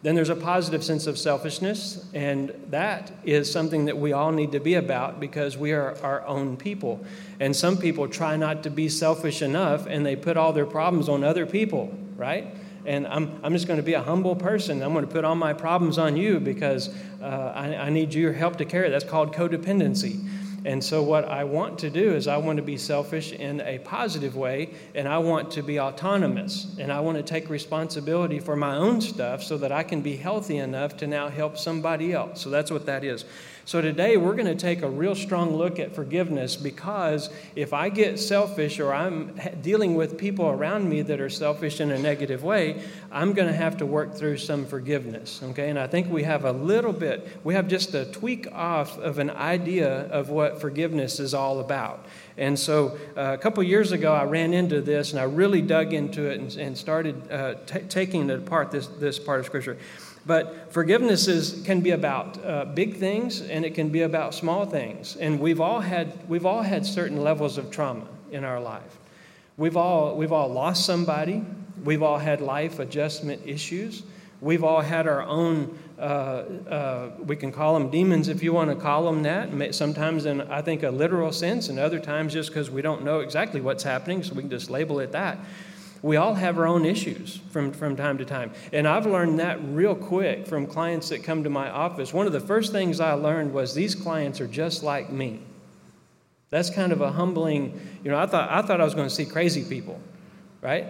Then 0.06 0.14
there's 0.14 0.30
a 0.30 0.36
positive 0.36 0.84
sense 0.84 1.08
of 1.08 1.18
selfishness, 1.18 2.06
and 2.14 2.54
that 2.70 3.12
is 3.24 3.52
something 3.52 3.86
that 3.86 3.98
we 3.98 4.14
all 4.14 4.32
need 4.32 4.52
to 4.52 4.60
be 4.60 4.76
about 4.76 5.20
because 5.20 5.58
we 5.58 5.72
are 5.72 5.98
our 6.04 6.24
own 6.28 6.58
people. 6.58 7.04
And 7.40 7.56
some 7.56 7.76
people 7.76 8.08
try 8.08 8.36
not 8.36 8.62
to 8.64 8.70
be 8.70 8.88
selfish 8.88 9.42
enough 9.42 9.88
and 9.88 10.06
they 10.06 10.16
put 10.16 10.38
all 10.38 10.54
their 10.54 10.68
problems 10.68 11.10
on 11.10 11.24
other 11.24 11.48
people, 11.48 11.92
right? 12.18 12.56
And 12.86 13.08
I'm, 13.08 13.40
I'm 13.44 13.54
just 13.54 13.66
going 13.66 13.78
to 13.78 13.84
be 13.84 13.96
a 13.96 14.02
humble 14.04 14.36
person. 14.36 14.84
I'm 14.84 14.94
going 14.94 15.08
to 15.08 15.12
put 15.12 15.26
all 15.26 15.34
my 15.34 15.54
problems 15.54 15.98
on 15.98 16.16
you 16.16 16.40
because 16.40 16.94
uh, 17.20 17.54
I, 17.56 17.76
I 17.76 17.90
need 17.90 18.14
your 18.14 18.34
help 18.34 18.58
to 18.58 18.66
carry. 18.66 18.92
That's 18.92 19.04
called 19.04 19.34
codependency. 19.34 20.24
And 20.66 20.84
so, 20.84 21.04
what 21.04 21.26
I 21.26 21.44
want 21.44 21.78
to 21.80 21.92
do 21.92 22.14
is, 22.14 22.28
I 22.28 22.38
want 22.38 22.58
to 22.58 22.64
be 22.64 22.76
selfish 22.76 23.32
in 23.32 23.62
a 23.62 23.78
positive 23.78 24.36
way, 24.36 24.72
and 24.96 25.08
I 25.08 25.20
want 25.20 25.52
to 25.52 25.62
be 25.62 25.80
autonomous, 25.80 26.76
and 26.80 26.92
I 26.92 27.02
want 27.02 27.18
to 27.18 27.24
take 27.24 27.52
responsibility 27.52 28.40
for 28.40 28.56
my 28.56 28.76
own 28.76 29.00
stuff 29.00 29.44
so 29.44 29.60
that 29.60 29.72
I 29.72 29.84
can 29.84 30.02
be 30.02 30.16
healthy 30.16 30.58
enough 30.58 30.98
to 30.98 31.08
now 31.08 31.30
help 31.30 31.60
somebody 31.60 32.14
else. 32.14 32.42
So, 32.42 32.50
that's 32.50 32.72
what 32.72 32.88
that 32.88 33.04
is. 33.04 33.26
So, 33.68 33.82
today 33.82 34.16
we're 34.16 34.36
going 34.36 34.46
to 34.46 34.54
take 34.54 34.84
a 34.84 34.88
real 34.88 35.16
strong 35.16 35.56
look 35.56 35.80
at 35.80 35.96
forgiveness 35.96 36.56
because 36.56 37.32
if 37.56 37.74
I 37.74 37.90
get 37.90 38.20
selfish 38.20 38.80
or 38.80 38.94
I'm 38.94 39.36
dealing 39.64 39.96
with 39.96 40.20
people 40.20 40.46
around 40.46 40.88
me 40.88 41.02
that 41.02 41.20
are 41.20 41.32
selfish 41.32 41.82
in 41.82 41.90
a 41.90 41.98
negative 41.98 42.44
way, 42.44 42.84
I'm 43.12 43.34
going 43.34 43.48
to 43.48 43.56
have 43.56 43.78
to 43.78 43.88
work 43.88 44.14
through 44.14 44.38
some 44.38 44.68
forgiveness. 44.68 45.42
Okay, 45.42 45.72
and 45.72 45.80
I 45.80 45.88
think 45.88 46.12
we 46.12 46.22
have 46.22 46.46
a 46.46 46.52
little 46.52 46.94
bit, 46.94 47.28
we 47.44 47.56
have 47.56 47.68
just 47.68 47.96
a 47.96 48.06
tweak 48.06 48.48
off 48.52 49.00
of 49.00 49.18
an 49.18 49.32
idea 49.32 50.10
of 50.12 50.30
what 50.30 50.62
forgiveness 50.62 51.20
is 51.20 51.34
all 51.34 51.60
about. 51.60 52.06
And 52.38 52.60
so 52.60 53.00
uh, 53.18 53.34
a 53.34 53.38
couple 53.40 53.64
years 53.64 53.92
ago, 53.92 54.14
I 54.14 54.26
ran 54.26 54.54
into 54.54 54.80
this 54.80 55.10
and 55.10 55.20
I 55.20 55.24
really 55.24 55.64
dug 55.64 55.92
into 55.92 56.30
it 56.30 56.40
and, 56.40 56.56
and 56.56 56.78
started 56.78 57.32
uh, 57.32 57.56
t- 57.66 57.80
taking 57.90 58.30
it 58.30 58.38
apart, 58.38 58.70
this, 58.70 58.86
this 58.86 59.18
part 59.18 59.40
of 59.40 59.48
Scripture. 59.48 59.80
But 60.26 60.74
forgiveness 60.74 61.28
is, 61.28 61.62
can 61.66 61.82
be 61.82 61.92
about 61.92 62.44
uh, 62.44 62.66
big 62.66 62.98
things 62.98 63.42
and 63.42 63.64
it 63.64 63.76
can 63.76 63.90
be 63.90 64.02
about 64.02 64.34
small 64.34 64.66
things. 64.66 65.16
And 65.16 65.40
we've 65.40 65.62
all 65.62 65.82
had, 65.82 66.28
we've 66.28 66.46
all 66.46 66.64
had 66.64 66.86
certain 66.86 67.24
levels 67.24 67.58
of 67.58 67.70
trauma 67.70 68.08
in 68.32 68.44
our 68.44 68.60
life. 68.60 68.98
We've 69.58 69.78
all, 69.78 70.18
we've 70.18 70.32
all 70.32 70.50
lost 70.50 70.86
somebody. 70.86 71.44
We've 71.84 72.02
all 72.02 72.18
had 72.18 72.42
life 72.42 72.80
adjustment 72.80 73.42
issues. 73.46 74.04
We've 74.42 74.64
all 74.64 74.82
had 74.82 75.08
our 75.08 75.24
own, 75.24 75.78
uh, 75.98 76.02
uh, 76.02 77.12
we 77.26 77.36
can 77.36 77.52
call 77.52 77.74
them 77.74 77.90
demons 77.90 78.28
if 78.28 78.44
you 78.44 78.52
want 78.52 78.70
to 78.70 78.76
call 78.76 79.06
them 79.06 79.24
that, 79.24 79.74
sometimes 79.74 80.26
in, 80.26 80.42
I 80.42 80.62
think, 80.62 80.84
a 80.84 80.90
literal 80.90 81.32
sense, 81.32 81.70
and 81.70 81.80
other 81.80 82.00
times 82.00 82.34
just 82.34 82.50
because 82.50 82.70
we 82.70 82.82
don't 82.82 83.04
know 83.04 83.22
exactly 83.22 83.62
what's 83.62 83.84
happening, 83.84 84.24
so 84.24 84.34
we 84.34 84.42
can 84.42 84.50
just 84.50 84.70
label 84.70 85.00
it 85.00 85.14
that. 85.14 85.40
We 86.06 86.18
all 86.18 86.36
have 86.36 86.60
our 86.60 86.68
own 86.68 86.86
issues 86.86 87.40
from, 87.50 87.72
from 87.72 87.96
time 87.96 88.20
to 88.20 88.26
time. 88.26 88.52
And 88.72 88.88
I've 88.88 89.08
learned 89.08 89.40
that 89.40 89.58
real 89.70 89.96
quick 89.96 90.46
from 90.46 90.68
clients 90.68 91.10
that 91.10 91.24
come 91.24 91.44
to 91.46 91.50
my 91.50 91.68
office. 91.68 92.14
One 92.14 92.28
of 92.28 92.32
the 92.32 92.40
first 92.40 92.72
things 92.72 93.00
I 93.00 93.14
learned 93.14 93.52
was 93.52 93.74
these 93.74 93.96
clients 93.96 94.40
are 94.40 94.46
just 94.46 94.84
like 94.84 95.12
me. 95.12 95.40
That's 96.52 96.70
kind 96.70 96.92
of 96.92 97.02
a 97.02 97.12
humbling, 97.12 97.82
you 98.04 98.12
know, 98.12 98.20
I 98.20 98.28
thought 98.28 98.52
I, 98.52 98.62
thought 98.62 98.80
I 98.80 98.84
was 98.84 98.94
going 98.94 99.10
to 99.10 99.14
see 99.16 99.26
crazy 99.26 99.64
people, 99.64 100.00
right? 100.62 100.90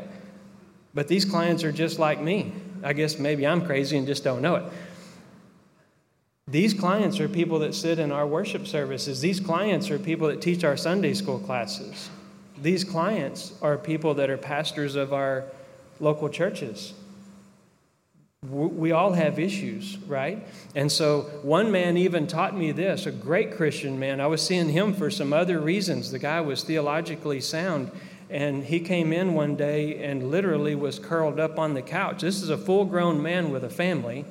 But 0.94 1.08
these 1.08 1.24
clients 1.24 1.64
are 1.64 1.72
just 1.72 1.98
like 1.98 2.20
me. 2.20 2.52
I 2.84 2.92
guess 2.92 3.18
maybe 3.18 3.48
I'm 3.48 3.66
crazy 3.66 3.98
and 3.98 4.06
just 4.06 4.26
don't 4.26 4.42
know 4.42 4.56
it. 4.56 4.66
These 6.48 6.74
clients 6.74 7.22
are 7.22 7.30
people 7.30 7.60
that 7.60 7.74
sit 7.74 8.00
in 8.00 8.12
our 8.12 8.28
worship 8.28 8.68
services. 8.68 9.22
These 9.22 9.40
clients 9.40 9.90
are 9.90 9.98
people 9.98 10.28
that 10.28 10.42
teach 10.42 10.66
our 10.66 10.76
Sunday 10.76 11.14
school 11.14 11.40
classes. 11.40 12.10
These 12.62 12.84
clients 12.84 13.54
are 13.62 13.78
people 13.78 14.14
that 14.16 14.30
are 14.30 14.38
pastors 14.38 14.96
of 14.96 15.14
our 15.14 15.46
local 16.00 16.30
churches. 16.30 16.94
We 18.50 18.92
all 18.92 19.14
have 19.14 19.40
issues, 19.40 19.98
right? 20.08 20.46
And 20.76 20.92
so 20.92 21.22
one 21.42 21.72
man 21.72 21.98
even 21.98 22.28
taught 22.28 22.56
me 22.56 22.72
this, 22.72 23.08
a 23.08 23.12
great 23.12 23.56
Christian 23.56 24.00
man. 24.00 24.22
I 24.22 24.28
was 24.28 24.46
seeing 24.46 24.70
him 24.70 24.94
for 24.94 25.10
some 25.10 25.34
other 25.34 25.60
reasons. 25.60 26.12
The 26.12 26.20
guy 26.20 26.42
was 26.42 26.64
theologically 26.64 27.42
sound. 27.42 27.92
And 28.30 28.64
he 28.64 28.80
came 28.80 29.14
in 29.14 29.34
one 29.34 29.56
day 29.56 30.04
and 30.04 30.32
literally 30.32 30.76
was 30.76 31.00
curled 31.00 31.40
up 31.40 31.60
on 31.60 31.74
the 31.74 31.82
couch. 31.82 32.22
This 32.22 32.42
is 32.42 32.50
a 32.50 32.58
full 32.58 32.86
grown 32.86 33.22
man 33.22 33.52
with 33.52 33.64
a 33.64 33.70
family. 33.70 34.26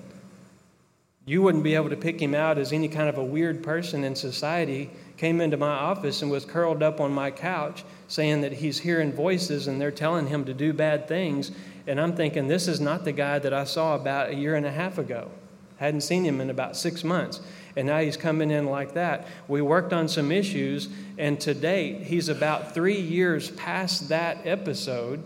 You 1.27 1.41
wouldn't 1.41 1.65
be 1.65 1.75
able 1.75 1.89
to 1.89 1.97
pick 1.97 2.21
him 2.21 2.35
out 2.35 2.59
as 2.59 2.73
any 2.73 2.89
kind 2.89 3.09
of 3.09 3.17
a 3.17 3.25
weird 3.25 3.63
person 3.63 4.05
in 4.05 4.15
society. 4.15 4.91
Came 5.17 5.41
into 5.41 5.57
my 5.57 5.71
office 5.71 6.21
and 6.21 6.31
was 6.31 6.45
curled 6.45 6.83
up 6.83 7.01
on 7.01 7.13
my 7.13 7.31
couch 7.31 7.83
saying 8.09 8.43
that 8.43 8.53
he's 8.53 8.81
hearing 8.81 9.11
voices 9.11 9.67
and 9.67 9.81
they're 9.81 9.91
telling 9.91 10.27
him 10.27 10.45
to 10.45 10.53
do 10.53 10.75
bad 10.75 11.09
things. 11.09 11.51
And 11.87 11.99
I'm 11.99 12.15
thinking, 12.15 12.49
this 12.49 12.69
is 12.69 12.79
not 12.79 13.05
the 13.05 13.13
guy 13.13 13.39
that 13.39 13.55
I 13.55 13.65
saw 13.65 13.95
about 13.95 14.31
a 14.31 14.35
year 14.35 14.55
and 14.55 14.67
a 14.67 14.71
half 14.71 14.99
ago. 14.99 15.31
Hadn't 15.79 16.03
seen 16.03 16.25
him 16.25 16.43
in 16.43 16.51
about 16.51 16.77
six 16.77 17.03
months. 17.03 17.41
And 17.75 17.87
now 17.87 18.01
he's 18.01 18.17
coming 18.17 18.51
in 18.51 18.67
like 18.67 18.95
that. 18.95 19.27
We 19.49 19.61
worked 19.61 19.93
on 19.93 20.09
some 20.09 20.31
issues, 20.31 20.89
and 21.19 21.41
to 21.41 21.55
date, 21.55 22.03
he's 22.03 22.29
about 22.29 22.73
three 22.73 23.01
years 23.01 23.51
past 23.51 24.09
that 24.11 24.47
episode, 24.47 25.25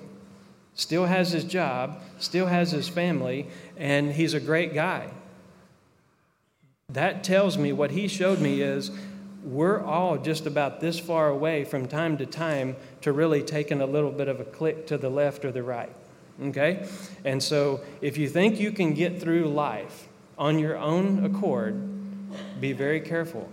still 0.75 1.05
has 1.05 1.33
his 1.33 1.45
job, 1.45 2.01
still 2.19 2.47
has 2.47 2.71
his 2.71 2.89
family, 2.89 3.49
and 3.77 4.13
he's 4.13 4.33
a 4.33 4.41
great 4.41 4.73
guy. 4.73 5.11
That 6.95 7.23
tells 7.23 7.59
me 7.59 7.75
what 7.75 7.91
he 7.91 8.09
showed 8.09 8.41
me 8.41 8.63
is 8.63 8.91
we're 9.45 9.85
all 9.85 10.17
just 10.17 10.47
about 10.47 10.81
this 10.81 10.99
far 10.99 11.29
away 11.29 11.65
from 11.65 11.87
time 11.87 12.17
to 12.17 12.25
time 12.25 12.77
to 13.03 13.13
really 13.13 13.43
taking 13.43 13.83
a 13.83 13.87
little 13.87 14.11
bit 14.11 14.27
of 14.27 14.41
a 14.41 14.45
click 14.45 14.87
to 14.87 14.97
the 14.97 15.11
left 15.11 15.45
or 15.45 15.53
the 15.53 15.63
right. 15.63 15.93
Okay? 16.43 16.89
And 17.27 17.43
so 17.43 17.83
if 18.01 18.17
you 18.17 18.27
think 18.27 18.59
you 18.59 18.73
can 18.73 18.95
get 18.95 19.21
through 19.21 19.49
life 19.49 20.09
on 20.39 20.59
your 20.59 20.79
own 20.79 21.27
accord, 21.27 21.79
be 22.59 22.73
very 22.73 23.03
careful. 23.03 23.51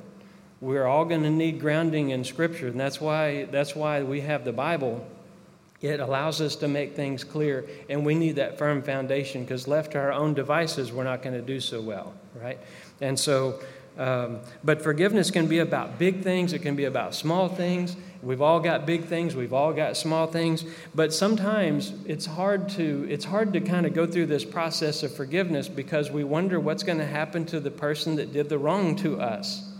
We're 0.62 0.86
all 0.86 1.04
going 1.04 1.24
to 1.24 1.30
need 1.30 1.60
grounding 1.60 2.12
in 2.12 2.24
Scripture, 2.24 2.70
and 2.70 2.80
that's 2.80 3.01
why, 3.01 3.50
that's 3.51 3.75
why 3.75 4.01
we 4.01 4.22
have 4.22 4.46
the 4.46 4.54
Bible. 4.54 5.06
It 5.82 6.00
allows 6.00 6.41
us 6.41 6.55
to 6.58 6.67
make 6.67 6.96
things 6.96 7.24
clear, 7.24 7.65
and 7.89 8.05
we 8.05 8.15
need 8.15 8.38
that 8.38 8.58
firm 8.58 8.82
foundation 8.82 9.44
because 9.44 9.67
left 9.67 9.91
to 9.91 10.00
our 10.00 10.13
own 10.13 10.34
devices, 10.34 10.91
we're 10.91 11.03
not 11.03 11.22
going 11.22 11.36
to 11.36 11.41
do 11.41 11.60
so 11.60 11.82
well, 11.82 12.13
right? 12.41 12.58
And 13.01 13.20
so, 13.20 13.60
um, 13.98 14.39
but 14.63 14.82
forgiveness 14.82 15.32
can 15.32 15.48
be 15.48 15.60
about 15.60 16.00
big 16.00 16.22
things, 16.22 16.53
it 16.53 16.60
can 16.60 16.75
be 16.75 16.86
about 16.86 17.13
small 17.13 17.50
things. 17.50 17.96
We've 18.24 18.41
all 18.41 18.60
got 18.60 18.88
big 18.88 19.05
things, 19.05 19.36
we've 19.36 19.53
all 19.53 19.74
got 19.74 19.96
small 19.98 20.25
things, 20.25 20.65
but 20.96 21.13
sometimes 21.13 21.94
it's 22.05 22.25
hard 22.25 22.70
to 22.70 23.05
it's 23.08 23.25
hard 23.25 23.53
to 23.53 23.62
kind 23.62 23.86
of 23.86 23.94
go 23.94 24.08
through 24.08 24.25
this 24.25 24.44
process 24.44 25.03
of 25.03 25.15
forgiveness 25.15 25.67
because 25.67 26.10
we 26.10 26.24
wonder 26.24 26.60
what's 26.60 26.82
going 26.82 26.98
to 26.98 27.05
happen 27.05 27.46
to 27.46 27.60
the 27.60 27.70
person 27.70 28.15
that 28.15 28.34
did 28.34 28.50
the 28.50 28.58
wrong 28.58 28.96
to 28.98 29.22
us. 29.22 29.72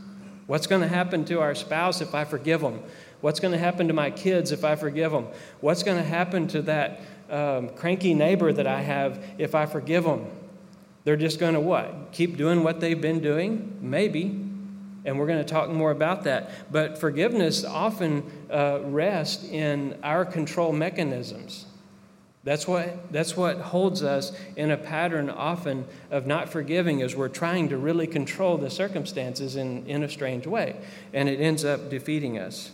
What's 0.46 0.68
going 0.68 0.84
to 0.84 0.88
happen 0.88 1.26
to 1.26 1.42
our 1.42 1.56
spouse 1.56 2.02
if 2.02 2.14
I 2.14 2.24
forgive 2.24 2.62
them? 2.62 2.84
What's 3.22 3.40
going 3.40 3.54
to 3.54 3.58
happen 3.58 3.88
to 3.88 3.94
my 3.94 4.12
kids 4.12 4.52
if 4.52 4.64
I 4.64 4.76
forgive 4.76 5.12
them? 5.12 5.28
What's 5.62 5.84
going 5.84 5.98
to 5.98 6.08
happen 6.08 6.48
to 6.50 6.62
that 6.64 7.02
um, 7.30 7.70
cranky 7.70 8.14
neighbor 8.14 8.54
that 8.54 8.68
I 8.68 8.82
have 8.82 9.24
if 9.38 9.56
I 9.56 9.66
forgive 9.66 10.04
them? 10.04 10.28
They're 11.04 11.16
just 11.16 11.40
going 11.40 11.54
to 11.54 11.60
what? 11.60 12.12
Keep 12.12 12.38
doing 12.38 12.64
what 12.64 12.80
they've 12.80 13.00
been 13.00 13.20
doing? 13.20 13.78
Maybe 13.82 14.46
and 15.06 15.20
we're 15.20 15.28
going 15.28 15.44
to 15.44 15.46
talk 15.46 15.70
more 15.70 15.92
about 15.92 16.24
that. 16.24 16.50
But 16.72 16.98
forgiveness 16.98 17.64
often 17.64 18.24
uh, 18.52 18.80
rests 18.84 19.46
in 19.46 19.98
our 20.04 20.26
control 20.26 20.74
mechanisms. 20.74 21.66
That's 22.44 22.68
what, 22.68 23.12
that's 23.12 23.38
what 23.38 23.58
holds 23.58 24.04
us 24.04 24.32
in 24.56 24.70
a 24.70 24.78
pattern 24.78 25.30
often 25.30 25.86
of 26.12 26.28
not 26.28 26.50
forgiving 26.50 27.02
as 27.02 27.16
we're 27.16 27.30
trying 27.30 27.70
to 27.70 27.78
really 27.78 28.06
control 28.06 28.58
the 28.58 28.70
circumstances 28.70 29.56
in, 29.56 29.86
in 29.88 30.04
a 30.04 30.10
strange 30.10 30.46
way. 30.46 30.76
And 31.14 31.30
it 31.30 31.40
ends 31.40 31.64
up 31.66 31.90
defeating 31.90 32.38
us. 32.38 32.72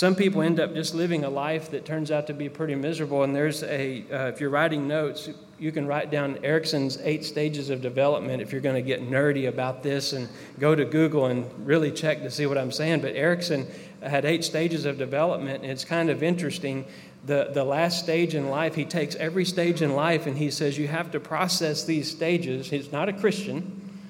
Some 0.00 0.14
people 0.14 0.40
end 0.40 0.58
up 0.60 0.72
just 0.72 0.94
living 0.94 1.24
a 1.24 1.28
life 1.28 1.72
that 1.72 1.84
turns 1.84 2.10
out 2.10 2.26
to 2.28 2.32
be 2.32 2.48
pretty 2.48 2.74
miserable. 2.74 3.22
And 3.22 3.36
there's 3.36 3.62
a, 3.62 4.02
uh, 4.10 4.28
if 4.28 4.40
you're 4.40 4.48
writing 4.48 4.88
notes, 4.88 5.28
you 5.58 5.70
can 5.72 5.86
write 5.86 6.10
down 6.10 6.38
Erikson's 6.42 6.96
eight 7.02 7.22
stages 7.22 7.68
of 7.68 7.82
development 7.82 8.40
if 8.40 8.50
you're 8.50 8.62
going 8.62 8.76
to 8.76 8.80
get 8.80 9.02
nerdy 9.02 9.46
about 9.46 9.82
this 9.82 10.14
and 10.14 10.26
go 10.58 10.74
to 10.74 10.86
Google 10.86 11.26
and 11.26 11.44
really 11.66 11.92
check 11.92 12.22
to 12.22 12.30
see 12.30 12.46
what 12.46 12.56
I'm 12.56 12.72
saying. 12.72 13.02
But 13.02 13.14
Erikson 13.14 13.66
had 14.02 14.24
eight 14.24 14.42
stages 14.42 14.86
of 14.86 14.96
development, 14.96 15.64
and 15.64 15.70
it's 15.70 15.84
kind 15.84 16.08
of 16.08 16.22
interesting. 16.22 16.86
The, 17.26 17.50
the 17.52 17.64
last 17.64 18.02
stage 18.02 18.34
in 18.34 18.48
life, 18.48 18.74
he 18.74 18.86
takes 18.86 19.16
every 19.16 19.44
stage 19.44 19.82
in 19.82 19.94
life 19.94 20.26
and 20.26 20.38
he 20.38 20.50
says, 20.50 20.78
You 20.78 20.88
have 20.88 21.10
to 21.10 21.20
process 21.20 21.84
these 21.84 22.10
stages. 22.10 22.70
He's 22.70 22.90
not 22.90 23.10
a 23.10 23.12
Christian. 23.12 24.00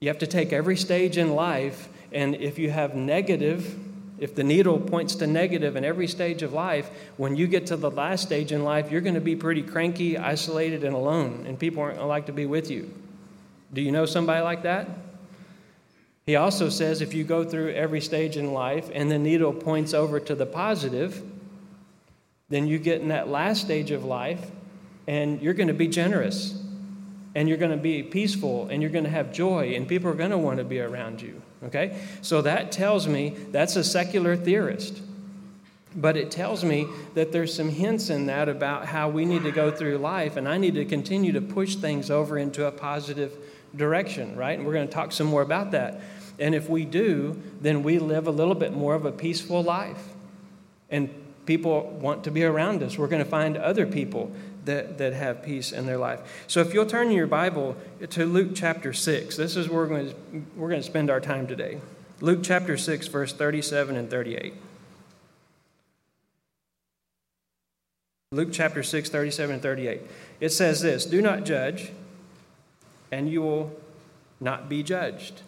You 0.00 0.08
have 0.08 0.20
to 0.20 0.26
take 0.26 0.54
every 0.54 0.78
stage 0.78 1.18
in 1.18 1.34
life, 1.34 1.90
and 2.12 2.34
if 2.36 2.58
you 2.58 2.70
have 2.70 2.94
negative 2.94 3.82
if 4.18 4.34
the 4.34 4.44
needle 4.44 4.78
points 4.78 5.14
to 5.16 5.26
negative 5.26 5.76
in 5.76 5.84
every 5.84 6.08
stage 6.08 6.42
of 6.42 6.52
life, 6.52 6.90
when 7.16 7.36
you 7.36 7.46
get 7.46 7.66
to 7.66 7.76
the 7.76 7.90
last 7.90 8.22
stage 8.22 8.52
in 8.52 8.64
life, 8.64 8.90
you're 8.90 9.00
going 9.00 9.14
to 9.14 9.20
be 9.20 9.36
pretty 9.36 9.62
cranky, 9.62 10.16
isolated, 10.16 10.84
and 10.84 10.94
alone, 10.94 11.44
and 11.46 11.58
people 11.58 11.82
aren't 11.82 11.96
going 11.96 12.04
to 12.04 12.08
like 12.08 12.26
to 12.26 12.32
be 12.32 12.46
with 12.46 12.70
you. 12.70 12.92
Do 13.72 13.82
you 13.82 13.92
know 13.92 14.06
somebody 14.06 14.42
like 14.42 14.62
that? 14.62 14.88
He 16.24 16.36
also 16.36 16.68
says 16.68 17.02
if 17.02 17.14
you 17.14 17.24
go 17.24 17.44
through 17.44 17.72
every 17.74 18.00
stage 18.00 18.36
in 18.36 18.52
life 18.52 18.90
and 18.92 19.10
the 19.10 19.18
needle 19.18 19.52
points 19.52 19.94
over 19.94 20.18
to 20.18 20.34
the 20.34 20.46
positive, 20.46 21.22
then 22.48 22.66
you 22.66 22.78
get 22.78 23.00
in 23.00 23.08
that 23.08 23.28
last 23.28 23.60
stage 23.60 23.90
of 23.90 24.04
life 24.04 24.50
and 25.06 25.40
you're 25.40 25.54
going 25.54 25.68
to 25.68 25.74
be 25.74 25.86
generous 25.86 26.65
and 27.36 27.50
you're 27.50 27.58
going 27.58 27.70
to 27.70 27.76
be 27.76 28.02
peaceful 28.02 28.66
and 28.68 28.80
you're 28.80 28.90
going 28.90 29.04
to 29.04 29.10
have 29.10 29.30
joy 29.30 29.74
and 29.74 29.86
people 29.86 30.10
are 30.10 30.14
going 30.14 30.30
to 30.30 30.38
want 30.38 30.56
to 30.56 30.64
be 30.64 30.80
around 30.80 31.20
you. 31.20 31.42
Okay? 31.64 32.00
So 32.22 32.40
that 32.40 32.72
tells 32.72 33.06
me 33.06 33.36
that's 33.52 33.76
a 33.76 33.84
secular 33.84 34.36
theorist. 34.36 35.02
But 35.94 36.16
it 36.16 36.30
tells 36.30 36.64
me 36.64 36.86
that 37.12 37.32
there's 37.32 37.54
some 37.54 37.68
hints 37.68 38.08
in 38.08 38.26
that 38.26 38.48
about 38.48 38.86
how 38.86 39.10
we 39.10 39.26
need 39.26 39.42
to 39.42 39.50
go 39.50 39.70
through 39.70 39.98
life, 39.98 40.36
and 40.36 40.46
I 40.46 40.58
need 40.58 40.74
to 40.74 40.84
continue 40.84 41.32
to 41.32 41.40
push 41.40 41.76
things 41.76 42.10
over 42.10 42.36
into 42.36 42.66
a 42.66 42.70
positive 42.70 43.34
direction, 43.74 44.36
right? 44.36 44.58
And 44.58 44.66
we're 44.66 44.74
going 44.74 44.88
to 44.88 44.92
talk 44.92 45.12
some 45.12 45.26
more 45.26 45.40
about 45.40 45.70
that. 45.70 46.00
And 46.38 46.54
if 46.54 46.68
we 46.68 46.84
do, 46.84 47.40
then 47.62 47.82
we 47.82 47.98
live 47.98 48.26
a 48.26 48.30
little 48.30 48.54
bit 48.54 48.74
more 48.74 48.94
of 48.94 49.06
a 49.06 49.12
peaceful 49.12 49.62
life. 49.62 50.08
And 50.90 51.08
people 51.46 51.90
want 52.00 52.24
to 52.24 52.30
be 52.30 52.44
around 52.44 52.82
us. 52.82 52.98
We're 52.98 53.08
going 53.08 53.24
to 53.24 53.30
find 53.30 53.56
other 53.56 53.86
people 53.86 54.30
that, 54.66 54.98
that 54.98 55.12
have 55.12 55.42
peace 55.42 55.72
in 55.72 55.86
their 55.86 55.98
life. 55.98 56.44
So 56.46 56.60
if 56.60 56.74
you'll 56.74 56.86
turn 56.86 57.10
your 57.10 57.26
Bible 57.26 57.76
to 58.10 58.26
Luke 58.26 58.50
chapter 58.54 58.92
6, 58.92 59.36
this 59.36 59.56
is 59.56 59.68
where 59.68 59.78
we're 59.78 59.88
going 59.88 60.10
to, 60.10 60.14
we're 60.56 60.68
going 60.68 60.82
to 60.82 60.86
spend 60.86 61.10
our 61.10 61.20
time 61.20 61.46
today. 61.46 61.80
Luke 62.20 62.40
chapter 62.42 62.76
6, 62.76 63.08
verse 63.08 63.32
37 63.32 63.96
and 63.96 64.10
38. 64.10 64.54
Luke 68.32 68.48
chapter 68.52 68.82
6, 68.82 69.08
37 69.08 69.54
and 69.54 69.62
38. 69.62 70.00
It 70.40 70.50
says 70.50 70.80
this 70.80 71.06
Do 71.06 71.22
not 71.22 71.44
judge, 71.44 71.92
and 73.12 73.30
you 73.30 73.40
will 73.42 73.72
not 74.40 74.68
be 74.68 74.82
judged. 74.82 75.42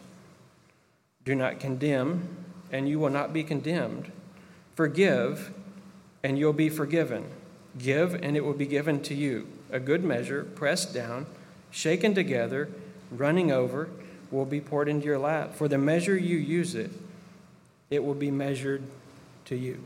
Do 1.25 1.35
not 1.35 1.61
condemn, 1.61 2.29
and 2.71 2.89
you 2.89 2.99
will 2.99 3.11
not 3.11 3.33
be 3.33 3.43
condemned. 3.43 4.13
Forgive, 4.75 5.53
and 6.23 6.39
you'll 6.39 6.53
be 6.53 6.69
forgiven. 6.69 7.25
Give, 7.77 8.15
and 8.15 8.37
it 8.37 8.45
will 8.45 8.55
be 8.55 8.67
given 8.67 9.03
to 9.03 9.15
you. 9.15 9.47
A 9.71 9.81
good 9.81 10.05
measure, 10.05 10.45
pressed 10.45 10.95
down, 10.95 11.27
shaken 11.71 12.15
together, 12.15 12.69
running 13.11 13.53
over, 13.53 13.89
will 14.31 14.47
be 14.47 14.61
poured 14.61 14.89
into 14.89 15.07
your 15.07 15.19
lap. 15.19 15.55
For 15.55 15.69
the 15.69 15.79
measure 15.79 16.17
you 16.17 16.37
use 16.37 16.75
it, 16.75 16.91
it 17.91 18.05
will 18.05 18.15
be 18.15 18.31
measured 18.31 18.83
to 19.47 19.57
you. 19.57 19.83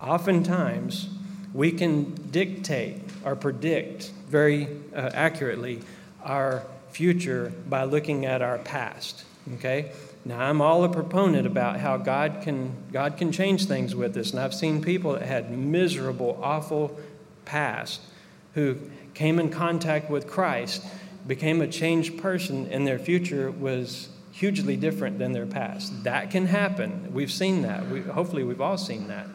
Oftentimes, 0.00 1.08
We 1.52 1.72
can 1.72 2.14
dictate 2.30 3.02
or 3.24 3.34
predict 3.34 4.12
very 4.28 4.68
uh, 4.94 5.10
accurately 5.14 5.80
our 6.22 6.62
future 6.90 7.52
by 7.68 7.84
looking 7.84 8.24
at 8.24 8.40
our 8.40 8.58
past. 8.58 9.24
Okay? 9.54 9.90
Now 10.24 10.40
I'm 10.40 10.60
all 10.60 10.84
a 10.84 10.88
proponent 10.88 11.46
about 11.46 11.80
how 11.80 11.96
God 11.96 12.40
can 12.42 12.74
God 12.92 13.16
can 13.16 13.32
change 13.32 13.66
things 13.66 13.94
with 13.94 14.16
us. 14.16 14.32
And 14.32 14.40
I've 14.40 14.54
seen 14.54 14.82
people 14.82 15.12
that 15.12 15.22
had 15.22 15.56
miserable, 15.56 16.38
awful 16.42 16.98
past 17.44 18.00
who 18.54 18.76
came 19.14 19.38
in 19.38 19.50
contact 19.50 20.10
with 20.10 20.26
Christ, 20.26 20.84
became 21.26 21.60
a 21.60 21.68
changed 21.68 22.18
person, 22.18 22.66
and 22.70 22.86
their 22.86 22.98
future 22.98 23.50
was 23.50 24.08
hugely 24.32 24.76
different 24.76 25.18
than 25.18 25.32
their 25.32 25.46
past. 25.46 26.04
That 26.04 26.30
can 26.30 26.46
happen. 26.46 27.12
We've 27.12 27.30
seen 27.30 27.62
that. 27.62 27.88
We, 27.88 28.00
hopefully, 28.00 28.44
we've 28.44 28.60
all 28.60 28.78
seen 28.78 29.08
that. 29.08 29.26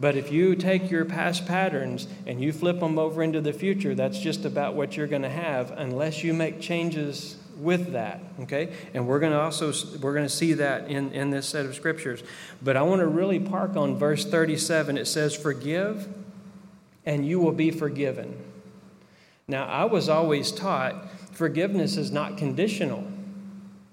But 0.00 0.16
if 0.16 0.30
you 0.30 0.54
take 0.54 0.90
your 0.90 1.04
past 1.04 1.46
patterns 1.46 2.06
and 2.26 2.40
you 2.40 2.52
flip 2.52 2.78
them 2.78 2.98
over 2.98 3.22
into 3.22 3.40
the 3.40 3.52
future, 3.52 3.96
that's 3.96 4.20
just 4.20 4.44
about 4.44 4.74
what 4.74 4.96
you're 4.96 5.08
going 5.08 5.22
to 5.22 5.28
have 5.28 5.72
unless 5.72 6.22
you 6.22 6.32
make 6.32 6.60
changes 6.60 7.36
with 7.58 7.92
that 7.92 8.20
okay? 8.40 8.72
And 8.94 9.06
we're 9.06 9.18
going 9.18 9.32
to 9.32 9.40
also 9.40 9.72
we're 9.98 10.14
going 10.14 10.26
to 10.26 10.34
see 10.34 10.54
that 10.54 10.88
in 10.88 11.12
in 11.12 11.30
this 11.30 11.46
set 11.46 11.66
of 11.66 11.74
scriptures. 11.74 12.22
But 12.62 12.76
i 12.76 12.82
want 12.82 13.00
to 13.00 13.06
really 13.06 13.40
park 13.40 13.76
on 13.76 13.96
verse 13.96 14.24
37 14.24 14.96
it 14.98 15.06
says 15.06 15.36
forgive 15.36 16.08
and 17.04 17.26
you 17.26 17.40
will 17.40 17.52
be 17.52 17.70
forgiven. 17.70 18.36
Now 19.46 19.66
i 19.66 19.84
was 19.84 20.08
always 20.08 20.52
taught 20.52 21.10
forgiveness 21.32 21.96
is 21.96 22.10
not 22.10 22.38
conditional 22.38 23.04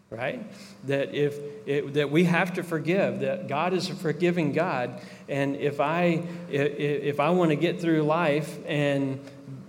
right? 0.10 0.44
That 0.86 1.14
if 1.14 1.38
it, 1.66 1.96
that 1.96 2.12
we 2.12 2.26
have 2.26 2.54
to 2.54 2.64
forgive, 2.64 3.22
that 3.22 3.48
God 3.48 3.74
is 3.74 3.90
a 3.90 3.96
forgiving 3.96 4.52
God, 4.54 5.02
and 5.28 5.56
if 5.56 5.80
I 5.80 6.24
if 6.50 7.20
I 7.20 7.32
want 7.32 7.50
to 7.50 7.56
get 7.56 7.82
through 7.82 8.04
life 8.04 8.58
and 8.68 9.20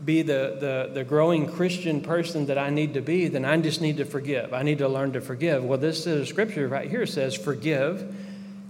be 0.06 0.22
the, 0.22 0.56
the, 0.60 0.90
the 0.94 1.04
growing 1.04 1.46
Christian 1.46 2.00
person 2.00 2.46
that 2.46 2.56
I 2.56 2.70
need 2.70 2.94
to 2.94 3.02
be, 3.02 3.28
then 3.28 3.44
I 3.44 3.56
just 3.58 3.80
need 3.80 3.96
to 3.96 4.04
forgive. 4.04 4.54
I 4.54 4.62
need 4.62 4.78
to 4.78 4.88
learn 4.88 5.12
to 5.12 5.20
forgive. 5.20 5.64
Well, 5.64 5.78
this 5.78 6.06
is 6.06 6.28
scripture 6.28 6.68
right 6.68 6.88
here 6.88 7.06
says, 7.06 7.34
forgive 7.34 8.14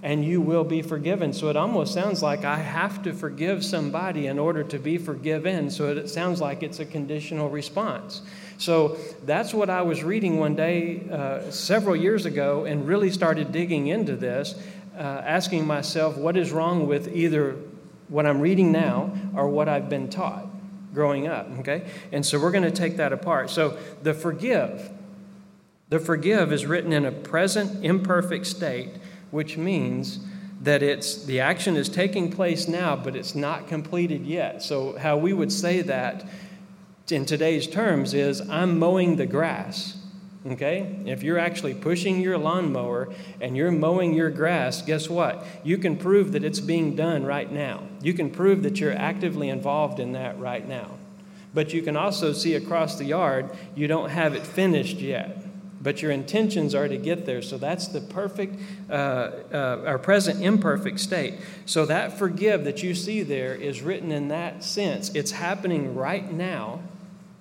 and 0.03 0.25
you 0.25 0.41
will 0.41 0.65
be 0.65 0.83
forgiven. 0.83 1.33
So 1.33 1.49
it 1.49 1.57
almost 1.57 1.93
sounds 1.93 2.23
like 2.23 2.45
I 2.45 2.59
have 2.59 3.03
to 3.03 3.13
forgive 3.13 3.65
somebody 3.65 4.29
in 4.29 4.39
order 4.39 4.63
to 4.63 4.79
be 4.79 4.99
forgiven. 4.99 5.71
So 5.71 5.89
it 5.89 6.09
sounds 6.09 6.41
like 6.41 6.63
it's 6.63 6.79
a 6.79 6.85
conditional 6.85 7.51
response. 7.51 8.23
So 8.59 8.99
that's 9.25 9.53
what 9.53 9.69
I 9.69 9.83
was 9.83 10.05
reading 10.05 10.39
one 10.39 10.55
day 10.55 11.03
uh, 11.11 11.51
several 11.51 11.97
years 11.97 12.25
ago 12.25 12.65
and 12.65 12.87
really 12.87 13.11
started 13.11 13.53
digging 13.53 13.89
into 13.89 14.17
this, 14.17 14.55
uh, 14.97 15.01
asking 15.01 15.67
myself 15.67 16.17
what 16.17 16.37
is 16.37 16.53
wrong 16.53 16.87
with 16.87 17.15
either 17.15 17.57
what 18.09 18.27
I'm 18.27 18.41
reading 18.41 18.71
now 18.73 19.13
or 19.35 19.49
what 19.49 19.69
I've 19.69 19.89
been 19.89 20.09
taught 20.09 20.46
growing 20.97 21.29
up, 21.29 21.47
okay? 21.59 21.87
And 22.11 22.25
so 22.25 22.41
we're 22.41 22.51
going 22.51 22.65
to 22.65 22.71
take 22.71 22.97
that 22.97 23.13
apart. 23.13 23.51
So 23.51 23.77
the 24.03 24.15
forgive, 24.15 24.91
the 25.91 26.01
forgive 26.01 26.55
is 26.55 26.65
written 26.65 26.91
in 26.91 27.05
a 27.05 27.13
present 27.13 27.85
imperfect 27.85 28.47
state, 28.47 28.89
which 29.31 29.59
means 29.59 30.21
that 30.63 30.83
it's 30.83 31.23
the 31.27 31.39
action 31.39 31.77
is 31.77 31.91
taking 31.91 32.33
place 32.33 32.67
now, 32.67 32.97
but 32.97 33.15
it's 33.15 33.35
not 33.35 33.69
completed 33.69 34.25
yet. 34.25 34.63
So 34.63 34.97
how 34.97 35.19
we 35.19 35.35
would 35.35 35.53
say 35.53 35.83
that 35.83 36.27
in 37.11 37.27
today's 37.27 37.67
terms 37.67 38.15
is 38.15 38.41
I'm 38.49 38.79
mowing 38.79 39.17
the 39.17 39.27
grass. 39.27 39.99
Okay? 40.53 41.03
If 41.07 41.23
you're 41.23 41.39
actually 41.39 41.75
pushing 41.75 42.21
your 42.21 42.39
lawnmower 42.39 43.13
and 43.41 43.57
you're 43.57 43.73
mowing 43.73 44.15
your 44.15 44.31
grass, 44.31 44.83
guess 44.83 45.09
what? 45.09 45.45
You 45.65 45.79
can 45.79 45.97
prove 45.97 46.33
that 46.33 46.45
it's 46.45 46.61
being 46.61 46.95
done 46.95 47.25
right 47.25 47.51
now. 47.51 47.83
You 48.01 48.15
can 48.15 48.31
prove 48.31 48.63
that 48.63 48.79
you're 48.79 48.97
actively 48.97 49.49
involved 49.49 49.99
in 49.99 50.13
that 50.13 50.39
right 50.39 50.67
now. 50.67 50.93
But 51.53 51.73
you 51.73 51.83
can 51.83 51.97
also 51.97 52.33
see 52.33 52.55
across 52.55 52.97
the 52.97 53.05
yard, 53.05 53.51
you 53.75 53.89
don't 53.89 54.11
have 54.11 54.35
it 54.35 54.47
finished 54.47 54.99
yet. 54.99 55.43
But 55.83 56.03
your 56.03 56.11
intentions 56.11 56.75
are 56.75 56.89
to 56.89 56.97
get 56.97 57.27
there. 57.27 57.43
So 57.43 57.59
that's 57.59 57.89
the 57.89 58.01
perfect, 58.01 58.61
uh, 58.91 59.31
uh, 59.53 59.83
our 59.87 59.99
present 59.99 60.43
imperfect 60.43 61.01
state. 61.01 61.35
So 61.65 61.87
that 61.87 62.19
forgive 62.19 62.65
that 62.65 62.83
you 62.83 62.95
see 62.95 63.23
there 63.23 63.55
is 63.55 63.83
written 63.83 64.13
in 64.13 64.29
that 64.29 64.65
sense. 64.65 65.11
It's 65.15 65.33
happening 65.33 65.95
right 65.95 66.31
now 66.31 66.81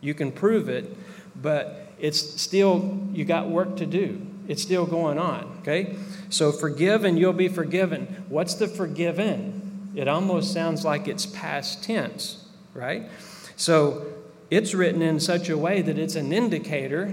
you 0.06 0.14
can 0.14 0.32
prove 0.32 0.70
it, 0.70 0.96
but 1.42 1.85
it's 2.06 2.40
still, 2.40 3.00
you 3.14 3.26
got 3.26 3.50
work 3.50 3.78
to 3.78 3.88
do. 3.88 4.22
It's 4.48 4.62
still 4.62 4.86
going 4.86 5.18
on, 5.18 5.58
okay? 5.62 5.96
So 6.30 6.52
forgive 6.52 7.04
and 7.04 7.18
you'll 7.18 7.34
be 7.34 7.48
forgiven. 7.48 8.26
What's 8.30 8.54
the 8.54 8.68
forgiven? 8.68 9.92
It 9.96 10.08
almost 10.08 10.54
sounds 10.54 10.86
like 10.86 11.08
it's 11.08 11.26
past 11.26 11.84
tense, 11.84 12.46
right? 12.76 13.10
So 13.56 14.06
it's 14.52 14.76
written 14.76 15.02
in 15.02 15.20
such 15.20 15.50
a 15.50 15.58
way 15.58 15.82
that 15.82 15.98
it's 15.98 16.14
an 16.14 16.32
indicator 16.32 17.12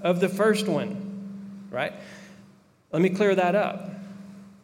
of 0.00 0.18
the 0.18 0.28
first 0.28 0.66
one, 0.66 1.68
right? 1.70 1.92
Let 2.90 3.02
me 3.02 3.10
clear 3.10 3.36
that 3.36 3.54
up. 3.54 3.88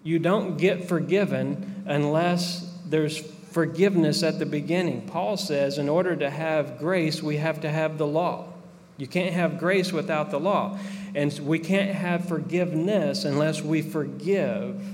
You 0.02 0.18
don't 0.18 0.56
get 0.56 0.88
forgiven 0.88 1.84
unless 1.86 2.76
there's 2.86 3.18
forgiveness 3.52 4.24
at 4.24 4.40
the 4.40 4.46
beginning. 4.46 5.06
Paul 5.06 5.36
says, 5.36 5.78
in 5.78 5.88
order 5.88 6.16
to 6.16 6.28
have 6.28 6.80
grace, 6.80 7.22
we 7.22 7.36
have 7.36 7.60
to 7.60 7.70
have 7.70 7.98
the 7.98 8.06
law. 8.06 8.48
You 8.96 9.06
can't 9.06 9.34
have 9.34 9.58
grace 9.58 9.92
without 9.92 10.30
the 10.30 10.38
law. 10.38 10.78
And 11.14 11.32
we 11.40 11.58
can't 11.58 11.90
have 11.90 12.26
forgiveness 12.28 13.24
unless 13.24 13.62
we 13.62 13.82
forgive. 13.82 14.84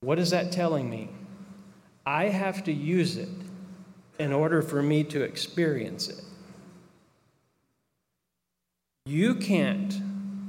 What 0.00 0.18
is 0.18 0.30
that 0.30 0.52
telling 0.52 0.90
me? 0.90 1.08
I 2.06 2.24
have 2.24 2.64
to 2.64 2.72
use 2.72 3.16
it 3.16 3.28
in 4.18 4.32
order 4.32 4.62
for 4.62 4.82
me 4.82 5.04
to 5.04 5.22
experience 5.22 6.08
it. 6.08 6.22
You 9.06 9.34
can't, 9.34 9.94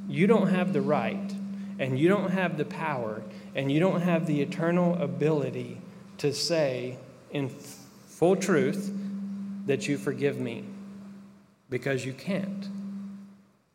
you 0.08 0.28
don't 0.28 0.48
have 0.48 0.74
the 0.74 0.82
right, 0.82 1.34
and 1.80 2.00
you 2.00 2.08
don't 2.08 2.32
have 2.32 2.58
the 2.58 2.66
power 2.66 3.22
and 3.56 3.72
you 3.72 3.80
don't 3.80 4.02
have 4.02 4.28
the 4.28 4.42
eternal 4.42 5.02
ability 5.02 5.80
to 6.18 6.34
say 6.34 6.98
in 7.32 7.50
full 7.50 8.36
truth 8.36 8.94
that 9.66 9.88
you 9.88 9.98
forgive 9.98 10.40
me 10.40 10.64
because 11.70 12.06
you 12.06 12.14
can't. 12.14 12.68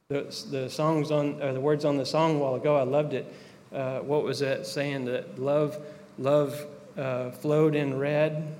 The, 0.08 0.22
the 0.50 0.68
songs 0.68 1.10
on 1.10 1.38
the 1.38 1.60
words 1.60 1.84
on 1.84 1.96
the 1.96 2.06
song 2.06 2.36
a 2.36 2.38
while 2.38 2.54
ago, 2.54 2.76
I 2.76 2.82
loved 2.82 3.14
it. 3.14 3.32
Uh, 3.72 4.00
what 4.00 4.24
was 4.24 4.40
that 4.40 4.66
saying? 4.66 5.04
That 5.04 5.38
love, 5.38 5.76
love 6.18 6.66
uh, 6.96 7.30
flowed 7.30 7.74
in 7.74 7.98
red 7.98 8.56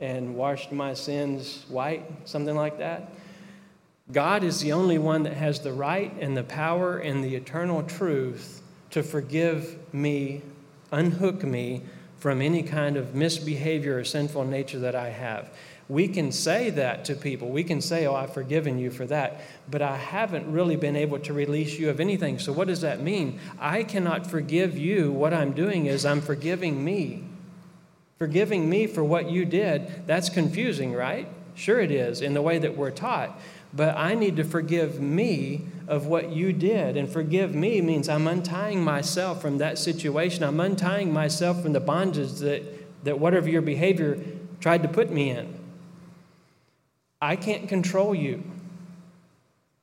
and 0.00 0.34
washed 0.34 0.72
my 0.72 0.94
sins 0.94 1.64
white, 1.68 2.04
something 2.28 2.56
like 2.56 2.78
that. 2.78 3.12
God 4.10 4.42
is 4.42 4.60
the 4.60 4.72
only 4.72 4.98
one 4.98 5.22
that 5.22 5.34
has 5.34 5.60
the 5.60 5.72
right 5.72 6.12
and 6.20 6.36
the 6.36 6.42
power 6.42 6.98
and 6.98 7.22
the 7.22 7.36
eternal 7.36 7.82
truth 7.84 8.62
to 8.90 9.02
forgive 9.02 9.78
me, 9.94 10.42
unhook 10.90 11.44
me 11.44 11.82
from 12.18 12.42
any 12.42 12.62
kind 12.62 12.96
of 12.96 13.14
misbehavior 13.14 13.98
or 13.98 14.04
sinful 14.04 14.44
nature 14.44 14.80
that 14.80 14.94
I 14.94 15.10
have. 15.10 15.56
We 15.92 16.08
can 16.08 16.32
say 16.32 16.70
that 16.70 17.04
to 17.04 17.14
people. 17.14 17.50
We 17.50 17.64
can 17.64 17.82
say, 17.82 18.06
Oh, 18.06 18.14
I've 18.14 18.32
forgiven 18.32 18.78
you 18.78 18.90
for 18.90 19.04
that. 19.08 19.42
But 19.70 19.82
I 19.82 19.98
haven't 19.98 20.50
really 20.50 20.74
been 20.74 20.96
able 20.96 21.18
to 21.18 21.34
release 21.34 21.78
you 21.78 21.90
of 21.90 22.00
anything. 22.00 22.38
So, 22.38 22.50
what 22.50 22.68
does 22.68 22.80
that 22.80 23.02
mean? 23.02 23.38
I 23.60 23.82
cannot 23.82 24.26
forgive 24.26 24.78
you. 24.78 25.12
What 25.12 25.34
I'm 25.34 25.52
doing 25.52 25.84
is 25.84 26.06
I'm 26.06 26.22
forgiving 26.22 26.82
me. 26.82 27.24
Forgiving 28.18 28.70
me 28.70 28.86
for 28.86 29.04
what 29.04 29.30
you 29.30 29.44
did. 29.44 30.06
That's 30.06 30.30
confusing, 30.30 30.94
right? 30.94 31.28
Sure, 31.54 31.78
it 31.78 31.90
is, 31.90 32.22
in 32.22 32.32
the 32.32 32.40
way 32.40 32.58
that 32.58 32.74
we're 32.74 32.90
taught. 32.90 33.38
But 33.74 33.94
I 33.94 34.14
need 34.14 34.36
to 34.36 34.44
forgive 34.44 34.98
me 34.98 35.66
of 35.86 36.06
what 36.06 36.30
you 36.30 36.54
did. 36.54 36.96
And 36.96 37.06
forgive 37.06 37.54
me 37.54 37.82
means 37.82 38.08
I'm 38.08 38.26
untying 38.26 38.82
myself 38.82 39.42
from 39.42 39.58
that 39.58 39.76
situation. 39.76 40.42
I'm 40.42 40.58
untying 40.58 41.12
myself 41.12 41.60
from 41.60 41.74
the 41.74 41.80
bondage 41.80 42.32
that, 42.36 43.04
that 43.04 43.18
whatever 43.18 43.50
your 43.50 43.60
behavior 43.60 44.18
tried 44.58 44.82
to 44.84 44.88
put 44.88 45.10
me 45.10 45.28
in. 45.28 45.61
I 47.22 47.36
can't 47.36 47.68
control 47.68 48.14
you. 48.14 48.42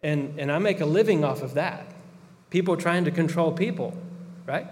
And, 0.04 0.38
and 0.38 0.52
I 0.52 0.60
make 0.60 0.82
a 0.82 0.86
living 0.86 1.23
off 1.23 1.41
of 1.41 1.54
that. 1.54 1.88
People 2.49 2.75
trying 2.75 3.06
to 3.06 3.12
control 3.12 3.54
people, 3.54 3.97
right? 4.45 4.67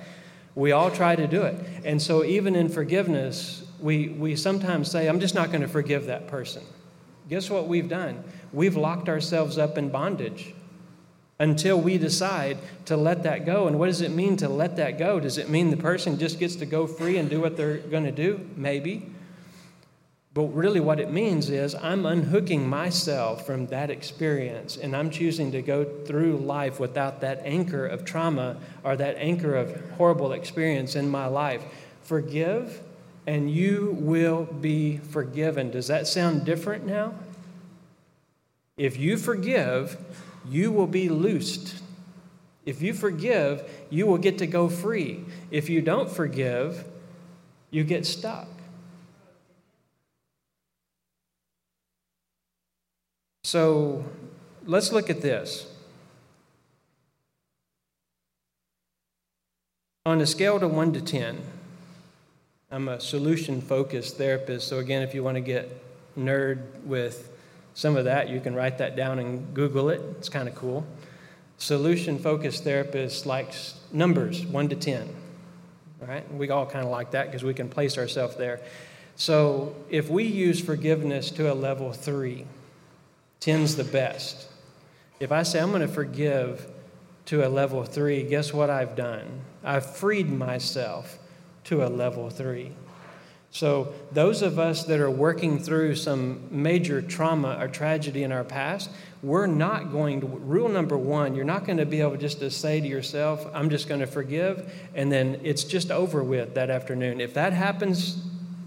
We 0.54 0.74
all 0.74 0.92
try 0.92 1.16
to 1.16 1.28
do 1.28 1.44
it. 1.44 1.56
And 1.86 2.02
so, 2.02 2.24
even 2.24 2.56
in 2.56 2.68
forgiveness, 2.68 3.64
we, 3.80 4.10
we 4.10 4.36
sometimes 4.36 4.92
say, 4.92 5.08
I'm 5.08 5.20
just 5.20 5.36
not 5.36 5.48
going 5.50 5.62
to 5.62 5.68
forgive 5.68 6.08
that 6.08 6.28
person. 6.28 6.64
Guess 7.30 7.50
what 7.50 7.68
we've 7.68 7.88
done? 7.88 8.24
We've 8.52 8.76
locked 8.76 9.08
ourselves 9.08 9.58
up 9.58 9.78
in 9.78 9.90
bondage 9.90 10.54
until 11.40 11.80
we 11.80 11.98
decide 11.98 12.58
to 12.86 12.98
let 12.98 13.24
that 13.24 13.46
go. 13.46 13.68
And 13.68 13.78
what 13.78 13.86
does 13.86 14.02
it 14.02 14.12
mean 14.12 14.36
to 14.38 14.50
let 14.50 14.76
that 14.78 14.98
go? 14.98 15.20
Does 15.20 15.38
it 15.38 15.50
mean 15.50 15.70
the 15.70 15.78
person 15.78 16.18
just 16.18 16.40
gets 16.40 16.56
to 16.58 16.66
go 16.66 16.88
free 16.88 17.18
and 17.18 17.30
do 17.30 17.40
what 17.40 17.56
they're 17.56 17.78
going 17.78 18.06
to 18.06 18.12
do? 18.12 18.50
Maybe. 18.56 19.06
But 20.38 20.54
really, 20.54 20.80
what 20.80 21.00
it 21.00 21.12
means 21.12 21.50
is 21.50 21.73
I'm 21.73 22.06
unhooking 22.06 22.69
myself 22.69 23.47
from 23.47 23.65
that 23.69 23.89
experience 23.89 24.78
and 24.78 24.95
I'm 24.95 25.10
choosing 25.10 25.52
to 25.54 25.63
go 25.63 25.84
through 26.06 26.38
life 26.38 26.80
without 26.80 27.21
that 27.21 27.41
anchor 27.43 27.88
of 27.88 28.06
trauma 28.06 28.58
or 28.84 28.95
that 28.97 29.15
anchor 29.17 29.56
of 29.56 29.89
horrible 29.97 30.34
experience 30.34 30.95
in 30.95 31.10
my 31.10 31.26
life. 31.26 31.63
Forgive 32.04 32.84
and 33.26 33.50
you 33.50 33.97
will 34.00 34.43
be 34.43 34.97
forgiven. 34.97 35.71
Does 35.71 35.88
that 35.88 36.06
sound 36.06 36.45
different 36.45 36.86
now? 36.86 37.15
If 38.78 38.95
you 38.95 39.17
forgive, 39.17 39.97
you 40.47 40.71
will 40.71 40.86
be 40.86 41.10
loosed. 41.10 41.82
If 42.63 42.84
you 42.84 42.93
forgive, 42.93 43.67
you 43.89 44.06
will 44.06 44.19
get 44.19 44.38
to 44.38 44.45
go 44.45 44.69
free. 44.69 45.26
If 45.50 45.67
you 45.67 45.82
don't 45.82 46.12
forgive, 46.12 46.86
you 47.71 47.84
get 47.84 48.06
stuck. 48.06 48.47
So 53.48 54.04
let's 54.66 54.92
look 54.92 55.10
at 55.10 55.22
this. 55.22 55.68
On 60.06 60.20
a 60.20 60.26
scale 60.26 60.60
to 60.60 60.68
1 60.68 60.92
to 60.92 61.02
10, 61.02 61.42
I'm 62.70 62.90
a 62.90 63.00
solution 63.00 63.62
focused 63.62 64.18
therapist. 64.18 64.68
So, 64.68 64.80
again, 64.80 65.02
if 65.02 65.16
you 65.16 65.24
want 65.24 65.36
to 65.36 65.42
get 65.42 65.82
nerd 66.20 66.60
with 66.84 67.32
some 67.74 67.96
of 67.96 68.04
that, 68.04 68.28
you 68.28 68.42
can 68.42 68.54
write 68.54 68.80
that 68.80 68.98
down 68.98 69.18
and 69.18 69.54
Google 69.54 69.88
it. 69.92 70.02
It's 70.18 70.28
kind 70.28 70.50
of 70.50 70.56
cool. 70.56 70.86
Solution 71.58 72.20
focused 72.20 72.66
therapist 72.66 73.26
likes 73.26 73.76
numbers 73.94 74.46
1 74.46 74.68
to 74.68 74.76
10. 74.76 75.08
All 76.02 76.08
right? 76.10 76.34
We 76.34 76.50
all 76.50 76.66
kind 76.66 76.84
of 76.84 76.92
like 76.92 77.12
that 77.12 77.28
because 77.28 77.46
we 77.46 77.54
can 77.54 77.70
place 77.70 77.98
ourselves 77.98 78.36
there. 78.36 78.60
So, 79.16 79.74
if 79.90 80.10
we 80.10 80.26
use 80.26 80.60
forgiveness 80.60 81.32
to 81.32 81.50
a 81.50 81.56
level 81.56 81.94
3, 81.94 82.46
10's 83.41 83.76
the 83.76 83.84
best. 83.84 84.47
If 85.19 85.32
I 85.32 85.43
say 85.43 85.60
I'm 85.60 85.69
going 85.69 85.82
to 85.82 85.88
forgive 85.88 86.69
to 87.26 87.45
a 87.45 87.50
level 87.50 87.84
3, 87.84 88.23
guess 88.23 88.54
what 88.54 88.69
I've 88.69 88.95
done? 88.95 89.41
I've 89.63 89.95
freed 89.95 90.30
myself 90.30 91.19
to 91.65 91.84
a 91.84 91.88
level 91.88 92.30
3. 92.30 92.71
So, 93.50 93.93
those 94.12 94.41
of 94.41 94.60
us 94.60 94.84
that 94.84 95.00
are 95.00 95.10
working 95.10 95.58
through 95.58 95.95
some 95.95 96.41
major 96.52 97.02
trauma 97.02 97.58
or 97.60 97.67
tragedy 97.67 98.23
in 98.23 98.32
our 98.32 98.43
past, 98.43 98.89
we're 99.23 99.47
not 99.47 99.91
going 99.91 100.21
to, 100.21 100.28
rule 100.28 100.69
number 100.69 100.97
one, 100.97 101.34
you're 101.34 101.45
not 101.45 101.65
going 101.65 101.78
to 101.78 101.86
be 101.86 102.02
able 102.02 102.17
just 102.17 102.39
to 102.39 102.52
say 102.52 102.80
to 102.80 102.88
yourself, 102.88 103.47
I'm 103.54 103.69
just 103.69 103.88
going 103.88 104.02
to 104.02 104.08
forgive, 104.08 104.71
and 104.93 105.12
then 105.12 105.39
it's 105.43 105.63
just 105.63 105.91
over 105.91 106.23
with 106.23 106.54
that 106.56 106.69
afternoon. 106.69 107.19
If 107.19 107.34
that 107.34 107.54
happens, 107.54 108.21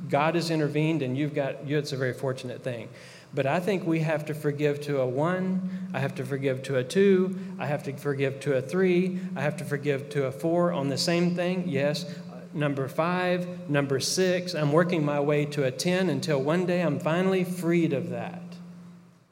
God 0.08 0.34
has 0.34 0.50
intervened 0.50 1.02
and 1.02 1.16
you've 1.16 1.34
got, 1.34 1.66
you, 1.66 1.78
it's 1.78 1.92
a 1.92 1.96
very 1.96 2.12
fortunate 2.12 2.64
thing. 2.64 2.88
But 3.32 3.46
I 3.46 3.60
think 3.60 3.86
we 3.86 4.00
have 4.00 4.24
to 4.26 4.34
forgive 4.34 4.80
to 4.82 5.00
a 5.00 5.06
one, 5.06 5.88
I 5.94 6.00
have 6.00 6.16
to 6.16 6.24
forgive 6.24 6.64
to 6.64 6.76
a 6.76 6.84
two, 6.84 7.38
I 7.58 7.66
have 7.66 7.84
to 7.84 7.92
forgive 7.92 8.40
to 8.40 8.56
a 8.56 8.62
three, 8.62 9.20
I 9.36 9.42
have 9.42 9.56
to 9.58 9.64
forgive 9.64 10.10
to 10.10 10.26
a 10.26 10.32
four 10.32 10.72
on 10.72 10.88
the 10.88 10.98
same 10.98 11.34
thing, 11.36 11.68
yes 11.68 12.04
number 12.52 12.88
five, 12.88 13.70
number 13.70 14.00
six. 14.00 14.54
I'm 14.54 14.72
working 14.72 15.04
my 15.04 15.20
way 15.20 15.44
to 15.46 15.64
a 15.64 15.70
10 15.70 16.10
until 16.10 16.42
one 16.42 16.66
day 16.66 16.80
I'm 16.80 16.98
finally 16.98 17.44
freed 17.44 17.92
of 17.92 18.10
that. 18.10 18.42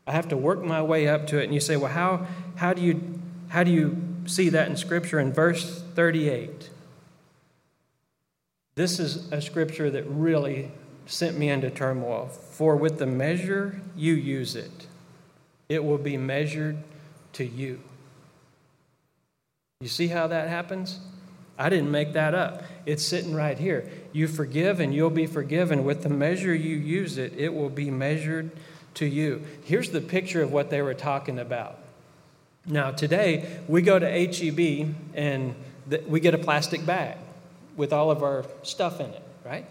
I 0.06 0.12
have 0.12 0.28
to 0.28 0.36
work 0.36 0.62
my 0.62 0.82
way 0.82 1.08
up 1.08 1.26
to 1.28 1.38
it. 1.38 1.44
And 1.44 1.54
you 1.54 1.60
say, 1.60 1.76
well, 1.76 1.92
how, 1.92 2.26
how, 2.56 2.72
do, 2.72 2.82
you, 2.82 3.20
how 3.48 3.62
do 3.62 3.70
you 3.70 3.96
see 4.26 4.48
that 4.50 4.68
in 4.68 4.76
Scripture? 4.76 5.18
In 5.18 5.32
verse 5.32 5.82
38, 5.94 6.70
this 8.74 9.00
is 9.00 9.30
a 9.32 9.42
scripture 9.42 9.90
that 9.90 10.04
really 10.04 10.70
sent 11.06 11.36
me 11.36 11.48
into 11.48 11.68
turmoil. 11.68 12.30
For 12.58 12.74
with 12.74 12.98
the 12.98 13.06
measure 13.06 13.80
you 13.96 14.14
use 14.14 14.56
it, 14.56 14.88
it 15.68 15.84
will 15.84 15.96
be 15.96 16.16
measured 16.16 16.78
to 17.34 17.44
you. 17.44 17.78
You 19.80 19.86
see 19.86 20.08
how 20.08 20.26
that 20.26 20.48
happens? 20.48 20.98
I 21.56 21.68
didn't 21.68 21.92
make 21.92 22.14
that 22.14 22.34
up. 22.34 22.64
It's 22.84 23.04
sitting 23.04 23.32
right 23.32 23.56
here. 23.56 23.88
You 24.12 24.26
forgive 24.26 24.80
and 24.80 24.92
you'll 24.92 25.08
be 25.08 25.26
forgiven. 25.26 25.84
With 25.84 26.02
the 26.02 26.08
measure 26.08 26.52
you 26.52 26.74
use 26.74 27.16
it, 27.16 27.32
it 27.36 27.54
will 27.54 27.70
be 27.70 27.92
measured 27.92 28.50
to 28.94 29.06
you. 29.06 29.44
Here's 29.62 29.90
the 29.90 30.00
picture 30.00 30.42
of 30.42 30.50
what 30.50 30.68
they 30.68 30.82
were 30.82 30.94
talking 30.94 31.38
about. 31.38 31.78
Now, 32.66 32.90
today, 32.90 33.60
we 33.68 33.82
go 33.82 34.00
to 34.00 34.10
HEB 34.10 34.96
and 35.14 35.54
we 36.08 36.18
get 36.18 36.34
a 36.34 36.38
plastic 36.38 36.84
bag 36.84 37.18
with 37.76 37.92
all 37.92 38.10
of 38.10 38.24
our 38.24 38.44
stuff 38.64 38.98
in 38.98 39.10
it, 39.10 39.22
right? 39.44 39.64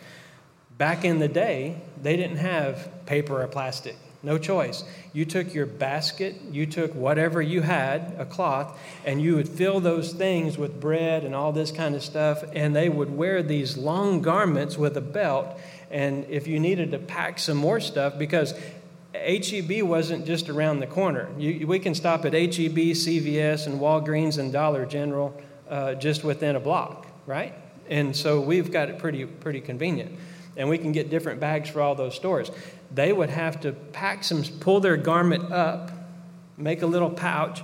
Back 0.77 1.03
in 1.03 1.19
the 1.19 1.27
day, 1.27 1.81
they 2.01 2.15
didn't 2.15 2.37
have 2.37 3.05
paper 3.05 3.41
or 3.41 3.47
plastic. 3.47 3.95
No 4.23 4.37
choice. 4.37 4.83
You 5.13 5.25
took 5.25 5.53
your 5.53 5.65
basket, 5.65 6.35
you 6.51 6.65
took 6.65 6.93
whatever 6.93 7.41
you 7.41 7.61
had, 7.61 8.15
a 8.17 8.25
cloth, 8.25 8.77
and 9.05 9.21
you 9.21 9.35
would 9.35 9.47
fill 9.47 9.79
those 9.79 10.11
things 10.11 10.57
with 10.57 10.81
bread 10.81 11.23
and 11.23 11.33
all 11.33 11.51
this 11.51 11.71
kind 11.71 11.95
of 11.95 12.03
stuff, 12.03 12.43
and 12.53 12.75
they 12.75 12.89
would 12.89 13.15
wear 13.15 13.41
these 13.41 13.77
long 13.77 14.21
garments 14.21 14.77
with 14.77 14.97
a 14.97 15.01
belt. 15.01 15.57
And 15.89 16.25
if 16.29 16.47
you 16.47 16.59
needed 16.59 16.91
to 16.91 16.99
pack 16.99 17.39
some 17.39 17.57
more 17.57 17.79
stuff, 17.79 18.17
because 18.17 18.53
HEB 19.13 19.81
wasn't 19.83 20.25
just 20.25 20.49
around 20.49 20.79
the 20.79 20.87
corner. 20.87 21.29
You, 21.37 21.65
we 21.65 21.79
can 21.79 21.95
stop 21.95 22.25
at 22.25 22.33
HEB, 22.33 22.77
CVS, 22.93 23.67
and 23.67 23.79
Walgreens 23.79 24.37
and 24.37 24.51
Dollar 24.51 24.85
General 24.85 25.39
uh, 25.69 25.95
just 25.95 26.23
within 26.23 26.55
a 26.55 26.59
block, 26.59 27.07
right? 27.25 27.53
And 27.89 28.15
so 28.15 28.41
we've 28.41 28.71
got 28.71 28.89
it 28.89 28.99
pretty, 28.99 29.25
pretty 29.25 29.61
convenient. 29.61 30.17
And 30.57 30.67
we 30.67 30.77
can 30.77 30.91
get 30.91 31.09
different 31.09 31.39
bags 31.39 31.69
for 31.69 31.81
all 31.81 31.95
those 31.95 32.15
stores 32.15 32.51
they 32.91 33.11
would 33.11 33.29
have 33.29 33.61
to 33.61 33.71
pack 33.71 34.23
some, 34.23 34.43
pull 34.59 34.79
their 34.79 34.97
garment 34.97 35.51
up, 35.51 35.91
make 36.57 36.81
a 36.81 36.85
little 36.85 37.09
pouch, 37.09 37.61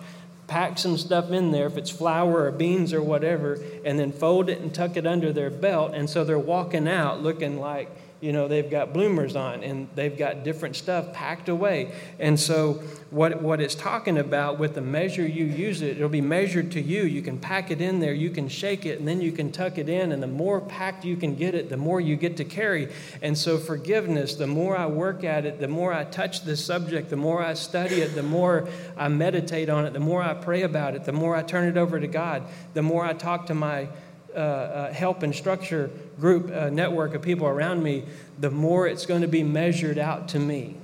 pack 0.48 0.78
some 0.78 0.98
stuff 0.98 1.32
in 1.32 1.52
there, 1.52 1.68
if 1.68 1.78
it's 1.78 1.90
flour 1.90 2.44
or 2.44 2.52
beans 2.52 2.94
or 2.94 3.02
whatever, 3.02 3.60
and 3.86 3.98
then 3.98 4.12
fold 4.12 4.50
it 4.50 4.60
and 4.60 4.74
tuck 4.74 4.98
it 4.98 5.08
under 5.08 5.32
their 5.32 5.50
belt. 5.50 5.94
And 5.94 6.10
so 6.10 6.24
they're 6.24 6.38
walking 6.38 6.88
out 6.88 7.24
looking 7.24 7.60
like 7.60 7.90
you 8.24 8.32
know, 8.32 8.48
they've 8.48 8.72
got 8.72 8.94
bloomers 8.94 9.36
on 9.36 9.66
and 9.66 9.90
they've 9.96 10.18
got 10.18 10.46
different 10.46 10.78
stuff 10.78 11.12
packed 11.12 11.50
away. 11.50 11.92
And 12.20 12.40
so, 12.40 12.76
what, 13.10 13.42
what 13.42 13.60
it's 13.60 13.76
talking 13.76 14.18
about 14.18 14.58
with 14.58 14.76
the 14.76 14.82
measure 14.82 15.28
you 15.28 15.44
use 15.44 15.82
it, 15.82 15.98
it'll 15.98 16.08
be 16.08 16.22
measured 16.22 16.72
to 16.72 16.82
you. 16.82 17.04
You 17.04 17.22
can 17.22 17.38
pack 17.38 17.70
it 17.70 17.82
in 17.82 18.00
there, 18.00 18.14
you 18.14 18.30
can 18.30 18.48
shake 18.48 18.86
it, 18.86 18.98
and 18.98 19.06
then 19.06 19.20
you 19.20 19.34
can 19.34 19.52
tuck 19.52 19.78
it 19.78 19.90
in. 19.90 20.14
And 20.14 20.24
the 20.24 20.28
more 20.28 20.62
packed 20.62 21.04
you 21.04 21.18
can 21.18 21.36
get 21.36 21.54
it, 21.54 21.70
the 21.70 21.76
more 21.76 22.00
you 22.00 22.16
get 22.16 22.38
to 22.38 22.46
carry. 22.46 22.88
And 23.22 23.38
so, 23.38 23.58
forgiveness, 23.58 24.36
the 24.36 24.48
more 24.48 24.78
I 24.78 24.86
work 24.86 25.26
at 25.26 25.46
it, 25.46 25.60
the 25.60 25.68
more 25.68 25.92
I 25.92 26.06
touch 26.06 26.46
this 26.46 26.64
subject, 26.64 27.10
the 27.10 27.18
more 27.18 27.44
I 27.44 27.56
study 27.56 27.96
it, 27.96 28.16
the 28.16 28.24
more 28.24 28.70
I 28.96 29.10
meditate 29.10 29.68
on 29.68 29.86
it, 29.86 29.92
the 29.92 30.00
more 30.00 30.24
I 30.24 30.34
pray 30.34 30.62
about 30.62 30.96
it, 30.96 31.04
the 31.04 31.12
more 31.12 31.36
I 31.36 31.44
turn 31.44 31.68
it 31.68 31.76
over 31.76 32.00
to 32.00 32.08
God, 32.08 32.44
the 32.74 32.84
more 32.84 33.04
I 33.04 33.12
talk 33.12 33.48
to 33.48 33.54
my 33.54 33.90
uh, 34.36 34.40
uh, 34.40 34.94
help 34.94 35.24
and 35.24 35.34
structure 35.34 35.90
group 36.20 36.52
uh, 36.52 36.70
network 36.70 37.14
of 37.14 37.22
people 37.22 37.48
around 37.48 37.84
me, 37.84 38.04
the 38.40 38.50
more 38.50 38.88
it's 38.88 39.06
going 39.06 39.22
to 39.22 39.28
be 39.28 39.44
measured 39.44 39.98
out 39.98 40.28
to 40.30 40.40
me. 40.40 40.76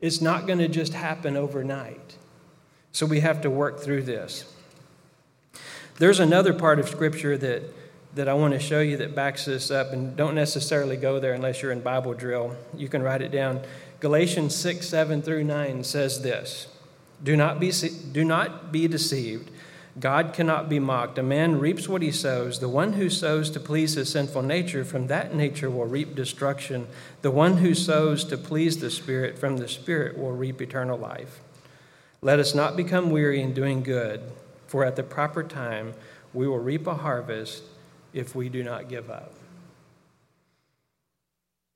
It's 0.00 0.20
not 0.20 0.46
going 0.46 0.58
to 0.58 0.68
just 0.68 0.92
happen 0.94 1.36
overnight. 1.36 2.16
So 2.90 3.06
we 3.06 3.20
have 3.20 3.40
to 3.42 3.50
work 3.50 3.80
through 3.80 4.02
this. 4.02 4.52
There's 5.98 6.20
another 6.20 6.52
part 6.52 6.78
of 6.78 6.88
Scripture 6.88 7.38
that, 7.38 7.62
that 8.14 8.28
I 8.28 8.34
want 8.34 8.54
to 8.54 8.60
show 8.60 8.80
you 8.80 8.96
that 8.98 9.14
backs 9.14 9.44
this 9.44 9.70
up, 9.70 9.92
and 9.92 10.16
don't 10.16 10.34
necessarily 10.34 10.96
go 10.96 11.20
there 11.20 11.32
unless 11.32 11.62
you're 11.62 11.72
in 11.72 11.80
Bible 11.80 12.14
drill. 12.14 12.56
You 12.76 12.88
can 12.88 13.02
write 13.02 13.22
it 13.22 13.30
down. 13.30 13.60
Galatians 14.00 14.54
6, 14.56 14.86
7 14.86 15.22
through 15.22 15.44
9 15.44 15.84
says 15.84 16.22
this 16.22 16.66
Do 17.22 17.36
not 17.36 17.60
be, 17.60 17.70
do 18.12 18.24
not 18.24 18.72
be 18.72 18.88
deceived. 18.88 19.50
God 20.00 20.32
cannot 20.32 20.70
be 20.70 20.78
mocked. 20.78 21.18
A 21.18 21.22
man 21.22 21.58
reaps 21.58 21.88
what 21.88 22.00
he 22.00 22.10
sows. 22.10 22.60
The 22.60 22.68
one 22.68 22.94
who 22.94 23.10
sows 23.10 23.50
to 23.50 23.60
please 23.60 23.94
his 23.94 24.10
sinful 24.10 24.42
nature, 24.42 24.84
from 24.84 25.08
that 25.08 25.34
nature 25.34 25.70
will 25.70 25.84
reap 25.84 26.14
destruction. 26.14 26.86
The 27.20 27.30
one 27.30 27.58
who 27.58 27.74
sows 27.74 28.24
to 28.24 28.38
please 28.38 28.78
the 28.78 28.90
Spirit, 28.90 29.38
from 29.38 29.58
the 29.58 29.68
Spirit 29.68 30.16
will 30.16 30.32
reap 30.32 30.62
eternal 30.62 30.98
life. 30.98 31.40
Let 32.22 32.38
us 32.38 32.54
not 32.54 32.76
become 32.76 33.10
weary 33.10 33.42
in 33.42 33.52
doing 33.52 33.82
good, 33.82 34.22
for 34.66 34.84
at 34.84 34.96
the 34.96 35.02
proper 35.02 35.42
time 35.42 35.92
we 36.32 36.48
will 36.48 36.58
reap 36.58 36.86
a 36.86 36.94
harvest 36.94 37.62
if 38.14 38.34
we 38.34 38.48
do 38.48 38.62
not 38.62 38.88
give 38.88 39.10
up. 39.10 39.34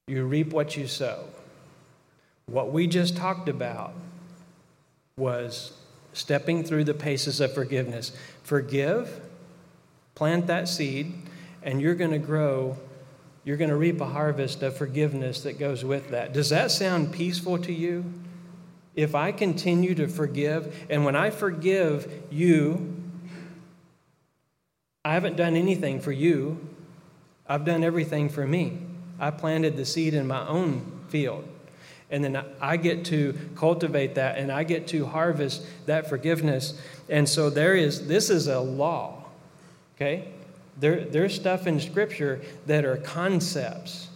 You 0.09 0.25
reap 0.25 0.53
what 0.53 0.77
you 0.77 0.87
sow. 0.87 1.25
What 2.47 2.73
we 2.73 2.87
just 2.87 3.17
talked 3.17 3.49
about 3.49 3.93
was 5.19 5.73
stepping 6.17 6.65
through 6.65 6.85
the 6.85 6.95
paces 6.95 7.41
of 7.41 7.53
forgiveness. 7.53 8.11
Forgive, 8.43 9.21
plant 10.15 10.47
that 10.47 10.67
seed, 10.67 11.13
and 11.63 11.81
you're 11.81 11.95
going 11.95 12.11
to 12.11 12.19
grow. 12.19 12.79
You're 13.45 13.59
going 13.59 13.71
to 13.71 13.77
reap 13.77 14.01
a 14.01 14.07
harvest 14.07 14.63
of 14.63 14.77
forgiveness 14.77 15.43
that 15.43 15.59
goes 15.59 15.85
with 15.85 16.11
that. 16.11 16.33
Does 16.33 16.49
that 16.49 16.71
sound 16.71 17.13
peaceful 17.13 17.59
to 17.59 17.73
you? 17.73 18.05
If 18.95 19.15
I 19.15 19.31
continue 19.31 19.95
to 19.95 20.09
forgive, 20.09 20.87
and 20.89 21.05
when 21.05 21.15
I 21.15 21.29
forgive 21.29 22.11
you, 22.31 22.97
I 25.05 25.13
haven't 25.13 25.37
done 25.37 25.55
anything 25.55 26.01
for 26.01 26.13
you, 26.13 26.67
I've 27.47 27.67
done 27.67 27.85
everything 27.85 28.31
for 28.31 28.47
me. 28.47 28.79
I 29.21 29.31
planted 29.31 29.77
the 29.77 29.85
seed 29.85 30.15
in 30.15 30.27
my 30.27 30.49
own 30.49 31.03
field. 31.09 31.47
And 32.11 32.23
then 32.23 32.45
I 32.61 32.77
get 32.77 33.05
to 33.07 33.37
cultivate 33.57 34.15
that 34.15 34.39
and 34.39 34.53
I 34.53 34.63
get 34.65 34.87
to 34.89 35.07
harvest 35.07 35.67
that 35.87 36.09
forgiveness. 36.09 36.81
And 37.09 37.29
so 37.29 37.51
there 37.51 37.75
is, 37.75 38.07
this 38.07 38.31
is 38.31 38.47
a 38.47 38.61
law, 38.61 39.25
okay? 39.97 40.29
There, 40.79 41.05
there's 41.05 41.35
stuff 41.35 41.67
in 41.67 41.81
Scripture 41.81 42.41
that 42.67 42.85
are 42.85 42.97
concepts 42.99 44.09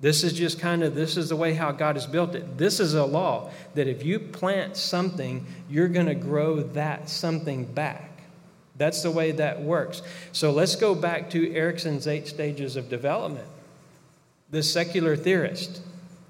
This 0.00 0.24
is 0.24 0.34
just 0.34 0.60
kind 0.60 0.82
of 0.82 0.94
this 0.94 1.16
is 1.16 1.30
the 1.30 1.36
way 1.36 1.54
how 1.54 1.72
God 1.72 1.96
has 1.96 2.06
built 2.06 2.34
it. 2.34 2.58
This 2.58 2.80
is 2.80 2.94
a 2.94 3.04
law 3.04 3.50
that 3.74 3.88
if 3.88 4.04
you 4.04 4.18
plant 4.18 4.76
something, 4.76 5.46
you're 5.70 5.88
going 5.88 6.06
to 6.06 6.14
grow 6.14 6.60
that 6.60 7.08
something 7.08 7.64
back. 7.64 8.10
That's 8.76 9.02
the 9.02 9.10
way 9.10 9.32
that 9.32 9.62
works. 9.62 10.02
So 10.32 10.50
let's 10.50 10.76
go 10.76 10.94
back 10.94 11.30
to 11.30 11.50
Erikson's 11.54 12.06
eight 12.06 12.28
stages 12.28 12.76
of 12.76 12.90
development. 12.90 13.48
The 14.50 14.62
secular 14.62 15.16
theorist. 15.16 15.80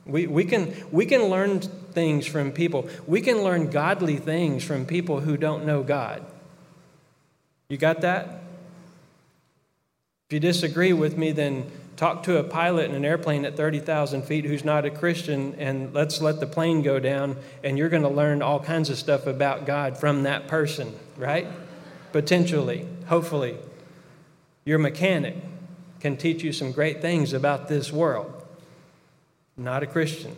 We, 0.06 0.26
we, 0.26 0.44
can, 0.44 0.74
we 0.92 1.04
can 1.04 1.24
learn 1.24 1.60
things 1.60 2.26
from 2.26 2.52
people. 2.52 2.88
We 3.06 3.20
can 3.20 3.42
learn 3.42 3.70
godly 3.70 4.16
things 4.16 4.62
from 4.62 4.86
people 4.86 5.20
who 5.20 5.36
don't 5.36 5.66
know 5.66 5.82
God. 5.82 6.24
You 7.68 7.76
got 7.76 8.02
that? 8.02 8.42
If 10.28 10.32
you 10.32 10.40
disagree 10.40 10.92
with 10.92 11.16
me, 11.16 11.32
then 11.32 11.70
talk 11.96 12.22
to 12.24 12.38
a 12.38 12.44
pilot 12.44 12.90
in 12.90 12.96
an 12.96 13.04
airplane 13.04 13.44
at 13.44 13.56
30,000 13.56 14.22
feet 14.22 14.44
who's 14.44 14.64
not 14.64 14.84
a 14.84 14.90
Christian, 14.90 15.54
and 15.56 15.92
let's 15.94 16.20
let 16.20 16.40
the 16.40 16.46
plane 16.46 16.82
go 16.82 17.00
down, 17.00 17.36
and 17.64 17.78
you're 17.78 17.88
going 17.88 18.02
to 18.02 18.08
learn 18.08 18.42
all 18.42 18.60
kinds 18.60 18.90
of 18.90 18.98
stuff 18.98 19.26
about 19.26 19.66
God 19.66 19.96
from 19.96 20.24
that 20.24 20.46
person, 20.46 20.94
right? 21.16 21.46
Potentially, 22.12 22.86
hopefully. 23.06 23.56
Your 24.64 24.78
mechanic 24.78 25.36
can 26.00 26.16
teach 26.16 26.42
you 26.42 26.52
some 26.52 26.72
great 26.72 27.00
things 27.00 27.32
about 27.32 27.68
this 27.68 27.92
world. 27.92 28.35
Not 29.56 29.82
a 29.82 29.86
Christian. 29.86 30.34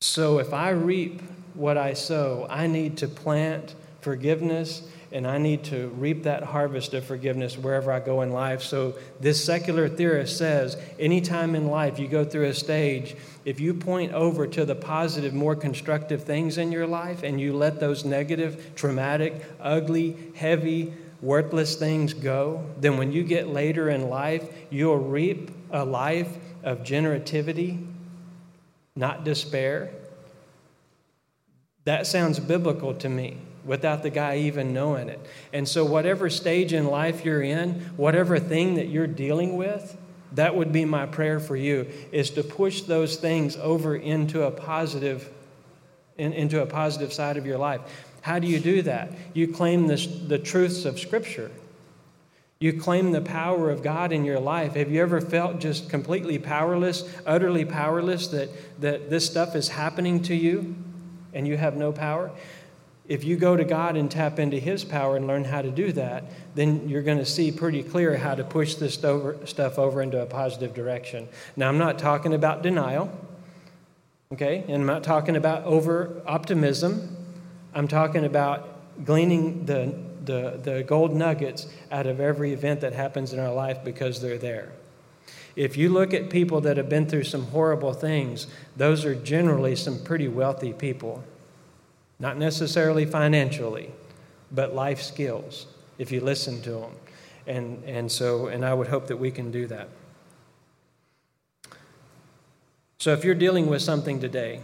So 0.00 0.38
if 0.38 0.52
I 0.52 0.70
reap 0.70 1.22
what 1.54 1.78
I 1.78 1.94
sow, 1.94 2.46
I 2.50 2.66
need 2.66 2.96
to 2.98 3.08
plant 3.08 3.74
forgiveness 4.00 4.82
and 5.12 5.26
I 5.26 5.38
need 5.38 5.64
to 5.64 5.88
reap 5.88 6.22
that 6.22 6.42
harvest 6.42 6.94
of 6.94 7.04
forgiveness 7.04 7.58
wherever 7.58 7.92
I 7.92 8.00
go 8.00 8.22
in 8.22 8.32
life. 8.32 8.62
So, 8.62 8.94
this 9.20 9.44
secular 9.44 9.88
theorist 9.88 10.38
says 10.38 10.76
anytime 10.98 11.54
in 11.54 11.66
life 11.66 11.98
you 11.98 12.08
go 12.08 12.24
through 12.24 12.46
a 12.46 12.54
stage, 12.54 13.14
if 13.44 13.60
you 13.60 13.74
point 13.74 14.12
over 14.12 14.46
to 14.46 14.64
the 14.64 14.74
positive, 14.74 15.34
more 15.34 15.54
constructive 15.54 16.24
things 16.24 16.56
in 16.56 16.72
your 16.72 16.86
life 16.86 17.22
and 17.22 17.40
you 17.40 17.52
let 17.52 17.78
those 17.78 18.04
negative, 18.04 18.74
traumatic, 18.74 19.44
ugly, 19.60 20.16
heavy, 20.34 20.94
worthless 21.22 21.76
things 21.76 22.12
go, 22.12 22.66
then 22.78 22.98
when 22.98 23.12
you 23.12 23.22
get 23.22 23.48
later 23.48 23.88
in 23.88 24.10
life, 24.10 24.46
you'll 24.68 24.98
reap 24.98 25.50
a 25.70 25.84
life 25.84 26.36
of 26.62 26.80
generativity, 26.80 27.86
not 28.96 29.24
despair. 29.24 29.90
That 31.84 32.06
sounds 32.06 32.38
biblical 32.38 32.94
to 32.94 33.08
me 33.08 33.38
without 33.64 34.02
the 34.02 34.10
guy 34.10 34.38
even 34.38 34.74
knowing 34.74 35.08
it. 35.08 35.20
And 35.52 35.68
so, 35.68 35.84
whatever 35.84 36.28
stage 36.28 36.72
in 36.72 36.86
life 36.86 37.24
you're 37.24 37.42
in, 37.42 37.80
whatever 37.96 38.38
thing 38.38 38.74
that 38.74 38.88
you're 38.88 39.06
dealing 39.06 39.56
with, 39.56 39.96
that 40.32 40.56
would 40.56 40.72
be 40.72 40.84
my 40.84 41.06
prayer 41.06 41.38
for 41.38 41.56
you 41.56 41.86
is 42.10 42.30
to 42.30 42.42
push 42.42 42.82
those 42.82 43.16
things 43.16 43.56
over 43.56 43.94
into 43.94 44.42
a 44.42 44.50
positive 44.50 45.30
in, 46.16 46.32
into 46.32 46.62
a 46.62 46.66
positive 46.66 47.12
side 47.12 47.36
of 47.36 47.46
your 47.46 47.58
life. 47.58 47.80
How 48.22 48.38
do 48.38 48.46
you 48.46 48.58
do 48.58 48.82
that? 48.82 49.12
You 49.34 49.48
claim 49.48 49.86
this, 49.86 50.06
the 50.06 50.38
truths 50.38 50.84
of 50.84 50.98
Scripture. 50.98 51.50
You 52.58 52.72
claim 52.80 53.12
the 53.12 53.20
power 53.20 53.70
of 53.70 53.82
God 53.82 54.12
in 54.12 54.24
your 54.24 54.40
life. 54.40 54.74
Have 54.74 54.90
you 54.90 55.02
ever 55.02 55.20
felt 55.20 55.60
just 55.60 55.90
completely 55.90 56.38
powerless, 56.38 57.08
utterly 57.26 57.64
powerless, 57.64 58.28
that, 58.28 58.48
that 58.80 59.10
this 59.10 59.26
stuff 59.26 59.54
is 59.54 59.68
happening 59.68 60.22
to 60.22 60.34
you 60.34 60.74
and 61.32 61.46
you 61.46 61.56
have 61.56 61.76
no 61.76 61.92
power? 61.92 62.30
if 63.08 63.24
you 63.24 63.36
go 63.36 63.56
to 63.56 63.64
God 63.64 63.96
and 63.96 64.10
tap 64.10 64.38
into 64.38 64.58
His 64.58 64.84
power 64.84 65.16
and 65.16 65.26
learn 65.26 65.44
how 65.44 65.60
to 65.60 65.70
do 65.70 65.92
that, 65.92 66.24
then 66.54 66.88
you're 66.88 67.02
going 67.02 67.18
to 67.18 67.26
see 67.26 67.50
pretty 67.50 67.82
clear 67.82 68.16
how 68.16 68.34
to 68.34 68.44
push 68.44 68.76
this 68.76 68.94
stuff 68.94 69.78
over 69.78 70.02
into 70.02 70.22
a 70.22 70.26
positive 70.26 70.72
direction. 70.72 71.28
Now, 71.56 71.68
I'm 71.68 71.78
not 71.78 71.98
talking 71.98 72.32
about 72.32 72.62
denial, 72.62 73.10
okay? 74.32 74.64
And 74.68 74.76
I'm 74.76 74.86
not 74.86 75.02
talking 75.02 75.36
about 75.36 75.64
over 75.64 76.22
optimism. 76.26 77.11
I'm 77.74 77.88
talking 77.88 78.24
about 78.24 79.04
gleaning 79.04 79.64
the, 79.64 79.94
the, 80.24 80.60
the 80.62 80.82
gold 80.82 81.14
nuggets 81.14 81.66
out 81.90 82.06
of 82.06 82.20
every 82.20 82.52
event 82.52 82.80
that 82.82 82.92
happens 82.92 83.32
in 83.32 83.40
our 83.40 83.52
life 83.52 83.82
because 83.82 84.20
they're 84.20 84.38
there. 84.38 84.72
If 85.56 85.76
you 85.76 85.90
look 85.90 86.14
at 86.14 86.30
people 86.30 86.60
that 86.62 86.76
have 86.76 86.88
been 86.88 87.06
through 87.06 87.24
some 87.24 87.46
horrible 87.46 87.92
things, 87.92 88.46
those 88.76 89.04
are 89.04 89.14
generally 89.14 89.76
some 89.76 90.02
pretty 90.02 90.28
wealthy 90.28 90.72
people. 90.72 91.24
Not 92.18 92.38
necessarily 92.38 93.04
financially, 93.04 93.90
but 94.50 94.74
life 94.74 95.02
skills, 95.02 95.66
if 95.98 96.12
you 96.12 96.20
listen 96.20 96.62
to 96.62 96.70
them. 96.70 96.92
And, 97.46 97.82
and 97.84 98.10
so, 98.10 98.46
and 98.46 98.64
I 98.64 98.72
would 98.72 98.88
hope 98.88 99.08
that 99.08 99.16
we 99.16 99.30
can 99.30 99.50
do 99.50 99.66
that. 99.66 99.88
So 102.98 103.12
if 103.12 103.24
you're 103.24 103.34
dealing 103.34 103.66
with 103.66 103.82
something 103.82 104.20
today, 104.20 104.60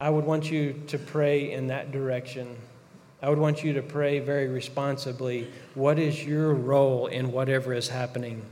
I 0.00 0.10
would 0.10 0.24
want 0.24 0.48
you 0.48 0.80
to 0.86 0.96
pray 0.96 1.50
in 1.50 1.66
that 1.66 1.90
direction. 1.90 2.56
I 3.20 3.28
would 3.28 3.38
want 3.38 3.64
you 3.64 3.72
to 3.72 3.82
pray 3.82 4.20
very 4.20 4.46
responsibly. 4.46 5.50
What 5.74 5.98
is 5.98 6.24
your 6.24 6.54
role 6.54 7.08
in 7.08 7.32
whatever 7.32 7.74
is 7.74 7.88
happening? 7.88 8.44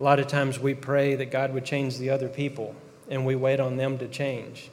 A 0.00 0.02
lot 0.02 0.18
of 0.18 0.26
times 0.26 0.58
we 0.58 0.74
pray 0.74 1.14
that 1.14 1.30
God 1.30 1.54
would 1.54 1.64
change 1.64 1.96
the 1.96 2.10
other 2.10 2.28
people, 2.28 2.74
and 3.08 3.24
we 3.24 3.36
wait 3.36 3.60
on 3.60 3.76
them 3.76 3.98
to 3.98 4.08
change. 4.08 4.68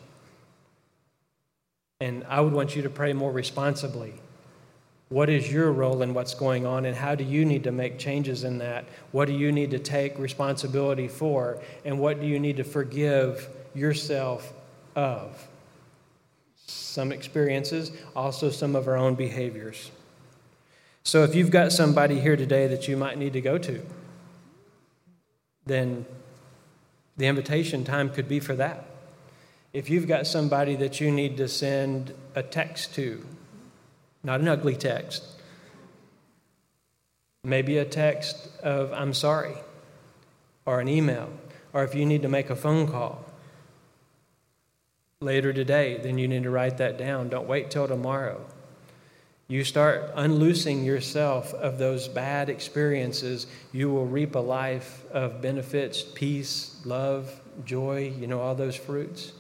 And 2.01 2.25
I 2.27 2.41
would 2.41 2.53
want 2.53 2.75
you 2.75 2.81
to 2.81 2.89
pray 2.89 3.13
more 3.13 3.31
responsibly. 3.31 4.15
What 5.09 5.29
is 5.29 5.51
your 5.51 5.71
role 5.71 6.01
in 6.01 6.15
what's 6.15 6.33
going 6.33 6.65
on, 6.65 6.85
and 6.85 6.95
how 6.95 7.13
do 7.13 7.23
you 7.23 7.45
need 7.45 7.63
to 7.65 7.71
make 7.71 7.99
changes 7.99 8.43
in 8.43 8.57
that? 8.57 8.85
What 9.11 9.27
do 9.27 9.35
you 9.35 9.51
need 9.51 9.69
to 9.69 9.79
take 9.79 10.17
responsibility 10.17 11.07
for, 11.07 11.59
and 11.85 11.99
what 11.99 12.19
do 12.19 12.25
you 12.25 12.39
need 12.39 12.57
to 12.57 12.63
forgive 12.63 13.47
yourself 13.75 14.51
of? 14.95 15.47
Some 16.69 17.11
experiences, 17.11 17.91
also 18.15 18.49
some 18.49 18.75
of 18.75 18.87
our 18.87 18.95
own 18.95 19.15
behaviors. 19.15 19.91
So, 21.03 21.23
if 21.23 21.33
you've 21.33 21.49
got 21.49 21.71
somebody 21.71 22.19
here 22.19 22.35
today 22.35 22.67
that 22.67 22.87
you 22.87 22.95
might 22.95 23.17
need 23.17 23.33
to 23.33 23.41
go 23.41 23.57
to, 23.57 23.81
then 25.65 26.05
the 27.17 27.25
invitation 27.25 27.83
time 27.83 28.09
could 28.09 28.27
be 28.27 28.39
for 28.39 28.55
that. 28.55 28.85
If 29.73 29.89
you've 29.89 30.07
got 30.07 30.27
somebody 30.27 30.75
that 30.75 30.99
you 30.99 31.11
need 31.11 31.37
to 31.37 31.47
send 31.47 32.13
a 32.35 32.43
text 32.43 32.95
to, 32.95 33.25
not 34.23 34.39
an 34.39 34.47
ugly 34.47 34.75
text, 34.75 35.23
maybe 37.43 37.77
a 37.77 37.85
text 37.85 38.49
of, 38.61 38.91
I'm 38.93 39.13
sorry, 39.13 39.55
or 40.65 40.79
an 40.79 40.87
email, 40.87 41.29
or 41.73 41.83
if 41.83 41.95
you 41.95 42.05
need 42.05 42.21
to 42.23 42.29
make 42.29 42.49
a 42.49 42.55
phone 42.55 42.87
call 42.87 43.28
later 45.21 45.51
today, 45.51 45.99
then 46.01 46.17
you 46.17 46.29
need 46.29 46.43
to 46.43 46.49
write 46.49 46.77
that 46.77 46.97
down. 46.97 47.27
Don't 47.27 47.45
wait 47.45 47.69
till 47.69 47.89
tomorrow. 47.89 48.39
You 49.49 49.65
start 49.65 50.15
unloosing 50.15 50.85
yourself 50.85 51.53
of 51.55 51.77
those 51.77 52.07
bad 52.07 52.49
experiences, 52.49 53.45
you 53.73 53.89
will 53.89 54.05
reap 54.05 54.35
a 54.35 54.39
life 54.39 55.03
of 55.11 55.41
benefits, 55.41 56.03
peace, 56.03 56.79
love, 56.85 57.37
joy, 57.65 58.13
you 58.17 58.27
know, 58.27 58.39
all 58.39 58.55
those 58.55 58.77
fruits 58.77 59.33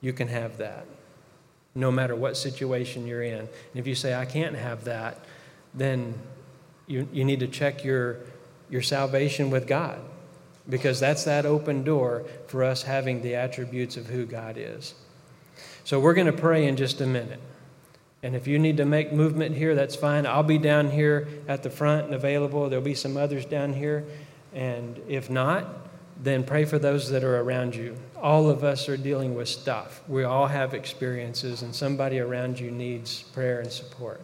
you 0.00 0.12
can 0.12 0.28
have 0.28 0.58
that 0.58 0.86
no 1.74 1.90
matter 1.90 2.14
what 2.14 2.36
situation 2.36 3.04
you're 3.04 3.24
in. 3.24 3.40
And 3.40 3.48
if 3.74 3.88
you 3.88 3.96
say, 3.96 4.14
I 4.14 4.24
can't 4.24 4.54
have 4.54 4.84
that, 4.84 5.18
then 5.74 6.14
you, 6.86 7.08
you 7.12 7.24
need 7.24 7.40
to 7.40 7.48
check 7.48 7.82
your, 7.82 8.20
your 8.70 8.82
salvation 8.82 9.50
with 9.50 9.66
God 9.66 10.00
because 10.68 11.00
that's 11.00 11.24
that 11.24 11.44
open 11.44 11.82
door 11.82 12.24
for 12.46 12.62
us 12.62 12.84
having 12.84 13.22
the 13.22 13.34
attributes 13.34 13.96
of 13.96 14.06
who 14.06 14.24
God 14.24 14.56
is. 14.56 14.94
So 15.88 15.98
we're 15.98 16.12
going 16.12 16.26
to 16.26 16.34
pray 16.34 16.66
in 16.66 16.76
just 16.76 17.00
a 17.00 17.06
minute. 17.06 17.40
And 18.22 18.36
if 18.36 18.46
you 18.46 18.58
need 18.58 18.76
to 18.76 18.84
make 18.84 19.10
movement 19.10 19.56
here, 19.56 19.74
that's 19.74 19.96
fine. 19.96 20.26
I'll 20.26 20.42
be 20.42 20.58
down 20.58 20.90
here 20.90 21.26
at 21.48 21.62
the 21.62 21.70
front 21.70 22.04
and 22.04 22.14
available. 22.14 22.68
There'll 22.68 22.84
be 22.84 22.92
some 22.94 23.16
others 23.16 23.46
down 23.46 23.72
here. 23.72 24.04
And 24.52 25.00
if 25.08 25.30
not, 25.30 25.88
then 26.22 26.44
pray 26.44 26.66
for 26.66 26.78
those 26.78 27.08
that 27.08 27.24
are 27.24 27.40
around 27.40 27.74
you. 27.74 27.96
All 28.20 28.50
of 28.50 28.64
us 28.64 28.86
are 28.90 28.98
dealing 28.98 29.34
with 29.34 29.48
stuff. 29.48 30.02
We 30.06 30.24
all 30.24 30.46
have 30.46 30.74
experiences, 30.74 31.62
and 31.62 31.74
somebody 31.74 32.18
around 32.18 32.60
you 32.60 32.70
needs 32.70 33.22
prayer 33.22 33.60
and 33.60 33.72
support. 33.72 34.20